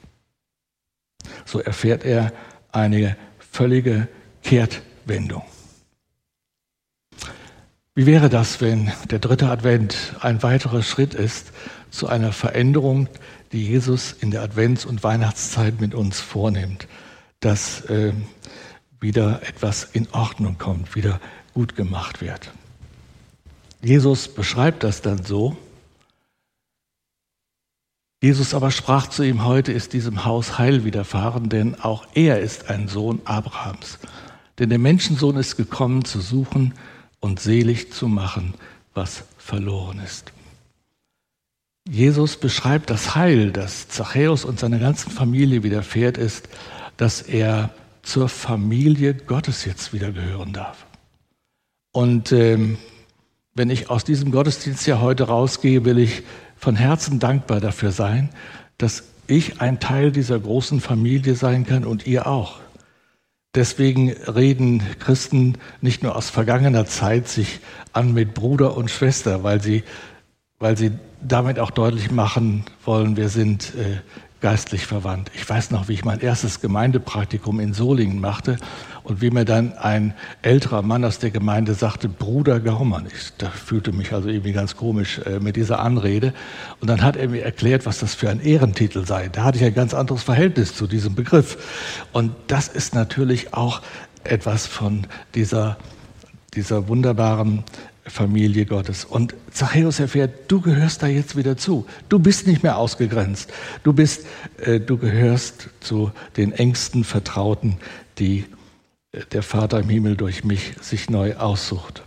So 1.44 1.60
erfährt 1.60 2.04
er 2.04 2.32
eine 2.72 3.16
völlige 3.38 4.08
Kehrtwendung. 4.42 5.42
Wie 7.94 8.06
wäre 8.06 8.28
das, 8.28 8.60
wenn 8.60 8.90
der 9.10 9.20
dritte 9.20 9.48
Advent 9.48 10.16
ein 10.20 10.42
weiterer 10.42 10.82
Schritt 10.82 11.14
ist 11.14 11.52
zu 11.90 12.08
einer 12.08 12.32
Veränderung, 12.32 13.08
die 13.52 13.64
Jesus 13.64 14.12
in 14.12 14.32
der 14.32 14.42
Advents- 14.42 14.84
und 14.84 15.04
Weihnachtszeit 15.04 15.80
mit 15.80 15.94
uns 15.94 16.20
vornimmt, 16.20 16.88
dass 17.38 17.82
äh, 17.82 18.12
wieder 18.98 19.42
etwas 19.46 19.84
in 19.84 20.08
Ordnung 20.10 20.58
kommt, 20.58 20.96
wieder 20.96 21.20
gut 21.52 21.76
gemacht 21.76 22.20
wird. 22.20 22.50
Jesus 23.84 24.28
beschreibt 24.28 24.82
das 24.82 25.02
dann 25.02 25.24
so. 25.24 25.56
Jesus 28.22 28.54
aber 28.54 28.70
sprach 28.70 29.08
zu 29.08 29.22
ihm, 29.22 29.44
heute 29.44 29.72
ist 29.72 29.92
diesem 29.92 30.24
Haus 30.24 30.58
Heil 30.58 30.84
widerfahren, 30.84 31.50
denn 31.50 31.74
auch 31.78 32.06
er 32.14 32.40
ist 32.40 32.70
ein 32.70 32.88
Sohn 32.88 33.20
Abrahams. 33.26 33.98
Denn 34.58 34.70
der 34.70 34.78
Menschensohn 34.78 35.36
ist 35.36 35.56
gekommen, 35.56 36.06
zu 36.06 36.22
suchen 36.22 36.72
und 37.20 37.40
selig 37.40 37.92
zu 37.92 38.08
machen, 38.08 38.54
was 38.94 39.24
verloren 39.36 40.00
ist. 40.02 40.32
Jesus 41.86 42.38
beschreibt 42.38 42.88
das 42.88 43.14
Heil, 43.14 43.52
das 43.52 43.88
Zachäus 43.88 44.46
und 44.46 44.58
seiner 44.58 44.78
ganzen 44.78 45.10
Familie 45.10 45.62
widerfährt 45.62 46.16
ist, 46.16 46.48
dass 46.96 47.20
er 47.20 47.68
zur 48.02 48.30
Familie 48.30 49.12
Gottes 49.12 49.66
jetzt 49.66 49.92
wieder 49.92 50.12
gehören 50.12 50.54
darf. 50.54 50.86
Und 51.92 52.32
ähm, 52.32 52.78
wenn 53.54 53.70
ich 53.70 53.88
aus 53.88 54.04
diesem 54.04 54.32
Gottesdienst 54.32 54.86
ja 54.86 55.00
heute 55.00 55.24
rausgehe, 55.24 55.84
will 55.84 55.98
ich 55.98 56.22
von 56.56 56.76
Herzen 56.76 57.20
dankbar 57.20 57.60
dafür 57.60 57.92
sein, 57.92 58.30
dass 58.78 59.04
ich 59.26 59.60
ein 59.60 59.80
Teil 59.80 60.12
dieser 60.12 60.38
großen 60.38 60.80
Familie 60.80 61.34
sein 61.34 61.64
kann 61.64 61.84
und 61.84 62.06
ihr 62.06 62.26
auch. 62.26 62.60
Deswegen 63.54 64.10
reden 64.10 64.82
Christen 64.98 65.58
nicht 65.80 66.02
nur 66.02 66.16
aus 66.16 66.28
vergangener 66.28 66.86
Zeit 66.86 67.28
sich 67.28 67.60
an 67.92 68.12
mit 68.12 68.34
Bruder 68.34 68.76
und 68.76 68.90
Schwester, 68.90 69.44
weil 69.44 69.62
sie, 69.62 69.84
weil 70.58 70.76
sie 70.76 70.90
damit 71.22 71.60
auch 71.60 71.70
deutlich 71.70 72.10
machen 72.10 72.64
wollen, 72.84 73.16
wir 73.16 73.28
sind 73.28 73.74
äh, 73.76 74.00
geistlich 74.44 74.85
verwandt. 74.85 75.30
Ich 75.35 75.48
weiß 75.48 75.70
noch, 75.70 75.88
wie 75.88 75.94
ich 75.94 76.04
mein 76.04 76.20
erstes 76.20 76.61
Gemeindepraktikum 76.61 77.61
in 77.61 77.72
Solingen 77.72 78.20
machte 78.20 78.59
und 79.02 79.22
wie 79.22 79.30
mir 79.30 79.46
dann 79.46 79.72
ein 79.72 80.12
älterer 80.42 80.83
Mann 80.83 81.02
aus 81.02 81.18
der 81.18 81.30
Gemeinde 81.30 81.72
sagte, 81.72 82.11
Bruder 82.11 82.61
Gaumann. 82.61 83.07
Ich 83.07 83.33
da 83.38 83.48
fühlte 83.48 83.92
mich 83.92 84.12
also 84.12 84.28
irgendwie 84.28 84.52
ganz 84.52 84.76
komisch 84.76 85.18
äh, 85.20 85.40
mit 85.40 85.57
dieser 85.57 85.78
Anrede. 85.78 86.35
Und 86.83 86.90
dann 86.90 87.00
hat 87.00 87.16
er 87.16 87.28
mir 87.28 87.42
erklärt, 87.42 87.87
was 87.87 88.00
das 88.00 88.14
für 88.14 88.28
ein 88.28 88.38
Ehrentitel 88.38 89.07
sei. 89.07 89.28
Da 89.28 89.44
hatte 89.44 89.57
ich 89.57 89.64
ein 89.64 89.72
ganz 89.72 89.94
anderes 89.94 90.22
Verhältnis 90.22 90.76
zu 90.76 90.87
diesem 90.87 91.14
Begriff. 91.14 91.57
Und 92.12 92.33
das 92.48 92.68
ist 92.68 92.94
natürlich 92.94 93.54
auch 93.54 93.80
etwas 94.24 94.66
von 94.66 95.07
dieser, 95.35 95.78
dieser 96.52 96.87
wunderbaren 96.88 97.64
Familie 98.06 98.66
Gottes. 98.66 99.04
Und 99.04 99.34
Zachäus 99.50 99.98
erfährt, 99.98 100.50
du 100.50 100.60
gehörst 100.60 101.02
da 101.02 101.06
jetzt 101.06 101.36
wieder 101.36 101.56
zu. 101.56 101.86
Du 102.08 102.18
bist 102.18 102.46
nicht 102.46 102.62
mehr 102.62 102.76
ausgegrenzt. 102.76 103.52
Du 103.82 103.92
bist, 103.92 104.26
äh, 104.58 104.78
du 104.80 104.98
gehörst 104.98 105.70
zu 105.80 106.12
den 106.36 106.52
engsten 106.52 107.04
Vertrauten, 107.04 107.78
die 108.18 108.44
äh, 109.12 109.20
der 109.32 109.42
Vater 109.42 109.80
im 109.80 109.88
Himmel 109.88 110.16
durch 110.16 110.44
mich 110.44 110.74
sich 110.80 111.08
neu 111.08 111.36
aussucht. 111.36 112.02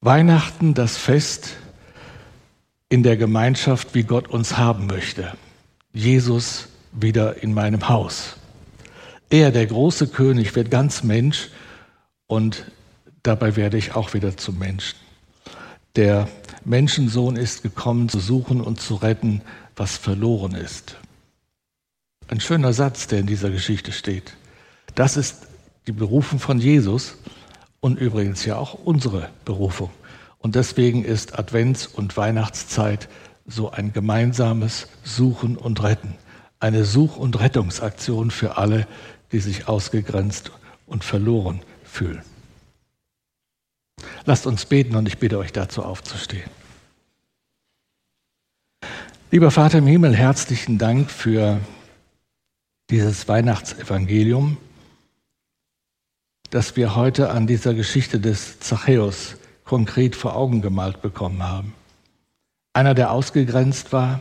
Weihnachten, 0.00 0.74
das 0.74 0.96
Fest 0.96 1.56
in 2.88 3.02
der 3.02 3.16
Gemeinschaft, 3.16 3.94
wie 3.94 4.02
Gott 4.02 4.28
uns 4.28 4.56
haben 4.56 4.86
möchte. 4.86 5.32
Jesus 5.92 6.68
wieder 6.92 7.42
in 7.42 7.54
meinem 7.54 7.88
Haus. 7.88 8.36
Er, 9.28 9.52
der 9.52 9.66
große 9.66 10.08
König, 10.08 10.56
wird 10.56 10.70
ganz 10.70 11.04
Mensch 11.04 11.50
und 12.26 12.64
dabei 13.22 13.56
werde 13.56 13.76
ich 13.76 13.94
auch 13.94 14.14
wieder 14.14 14.36
zum 14.36 14.58
Menschen. 14.58 14.98
Der 15.96 16.28
Menschensohn 16.64 17.36
ist 17.36 17.62
gekommen, 17.62 18.08
zu 18.08 18.20
suchen 18.20 18.60
und 18.60 18.80
zu 18.80 18.94
retten, 18.96 19.42
was 19.76 19.96
verloren 19.96 20.54
ist. 20.54 20.96
Ein 22.28 22.40
schöner 22.40 22.72
Satz, 22.72 23.06
der 23.06 23.20
in 23.20 23.26
dieser 23.26 23.50
Geschichte 23.50 23.92
steht. 23.92 24.36
Das 24.94 25.16
ist 25.16 25.48
die 25.86 25.92
Berufung 25.92 26.38
von 26.38 26.58
Jesus 26.58 27.16
und 27.80 27.98
übrigens 27.98 28.44
ja 28.44 28.56
auch 28.56 28.74
unsere 28.74 29.30
Berufung. 29.44 29.90
Und 30.38 30.54
deswegen 30.54 31.04
ist 31.04 31.38
Advents- 31.38 31.86
und 31.86 32.16
Weihnachtszeit 32.16 33.08
so 33.46 33.70
ein 33.70 33.92
gemeinsames 33.92 34.88
Suchen 35.02 35.56
und 35.56 35.82
Retten. 35.82 36.14
Eine 36.60 36.84
Such- 36.84 37.16
und 37.16 37.40
Rettungsaktion 37.40 38.30
für 38.30 38.58
alle, 38.58 38.86
die 39.32 39.40
sich 39.40 39.66
ausgegrenzt 39.66 40.52
und 40.86 41.04
verloren 41.04 41.60
fühlen. 41.82 42.22
Lasst 44.24 44.46
uns 44.46 44.66
beten 44.66 44.96
und 44.96 45.06
ich 45.06 45.18
bitte 45.18 45.38
euch 45.38 45.52
dazu 45.52 45.82
aufzustehen. 45.82 46.50
Lieber 49.30 49.50
Vater 49.50 49.78
im 49.78 49.86
Himmel, 49.86 50.14
herzlichen 50.14 50.78
Dank 50.78 51.10
für 51.10 51.60
dieses 52.90 53.28
Weihnachtsevangelium, 53.28 54.56
das 56.50 56.76
wir 56.76 56.96
heute 56.96 57.30
an 57.30 57.46
dieser 57.46 57.74
Geschichte 57.74 58.18
des 58.18 58.58
Zachäus 58.58 59.36
konkret 59.64 60.16
vor 60.16 60.34
Augen 60.34 60.62
gemalt 60.62 61.00
bekommen 61.00 61.44
haben. 61.44 61.74
Einer, 62.72 62.94
der 62.94 63.12
ausgegrenzt 63.12 63.92
war, 63.92 64.20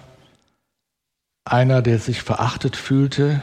einer, 1.44 1.82
der 1.82 1.98
sich 1.98 2.22
verachtet 2.22 2.76
fühlte 2.76 3.42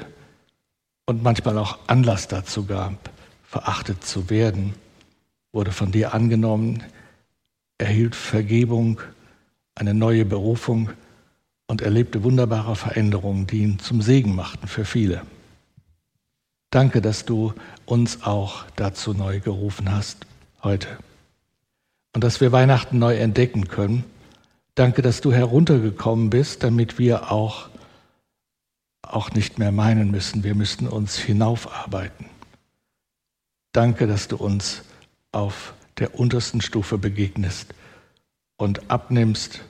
und 1.07 1.25
manchmal 1.25 1.59
auch 1.59 1.79
Anlass 1.89 2.29
dazu 2.29 2.65
gab, 2.65 3.11
verachtet 3.43 4.05
zu 4.05 4.31
werden 4.31 4.75
wurde 5.53 5.73
von 5.73 5.93
dir 5.93 6.15
angenommen, 6.15 6.83
erhielt 7.79 8.15
Vergebung, 8.15 9.01
eine 9.75 9.95
neue 9.95 10.25
Berufung 10.25 10.91
und 11.67 11.83
erlebte 11.83 12.25
wunderbare 12.25 12.77
Veränderungen, 12.77 13.47
die 13.47 13.63
ihn 13.63 13.79
zum 13.79 14.01
Segen 14.03 14.35
machten 14.35 14.69
für 14.69 14.85
viele. 14.85 15.23
Danke, 16.71 17.01
dass 17.01 17.25
du 17.25 17.55
uns 17.85 18.23
auch 18.23 18.65
dazu 18.77 19.15
neu 19.15 19.41
gerufen 19.41 19.93
hast 19.93 20.27
heute 20.63 20.89
und 22.15 22.25
dass 22.25 22.41
wir 22.41 22.53
Weihnachten 22.53 22.99
neu 22.99 23.17
entdecken 23.17 23.69
können. 23.69 24.05
Danke, 24.75 25.03
dass 25.03 25.21
du 25.21 25.33
heruntergekommen 25.33 26.29
bist, 26.29 26.63
damit 26.63 26.99
wir 26.99 27.31
auch, 27.31 27.69
auch 29.03 29.31
nicht 29.33 29.59
mehr 29.59 29.73
meinen 29.73 30.11
müssen, 30.11 30.45
wir 30.45 30.55
müssten 30.55 30.89
uns 30.89 31.17
hinaufarbeiten. 31.17 32.27
Danke, 33.73 34.07
dass 34.07 34.29
du 34.29 34.37
uns 34.37 34.83
auf 35.37 35.75
der 35.99 36.19
untersten 36.19 36.63
Stufe 36.63 36.97
begegnest 36.97 37.75
und 38.57 38.91
abnimmst, 38.91 39.61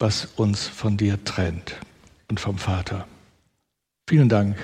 was 0.00 0.26
uns 0.36 0.66
von 0.66 0.96
dir 0.96 1.22
trennt 1.24 1.76
und 2.28 2.40
vom 2.40 2.58
Vater. 2.58 3.06
Vielen 4.08 4.28
Dank 4.28 4.56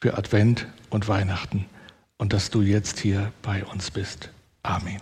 für 0.00 0.18
Advent 0.18 0.66
und 0.90 1.08
Weihnachten 1.08 1.64
und 2.18 2.34
dass 2.34 2.50
du 2.50 2.60
jetzt 2.60 3.00
hier 3.00 3.32
bei 3.40 3.64
uns 3.64 3.90
bist. 3.90 4.30
Amen. 4.62 5.00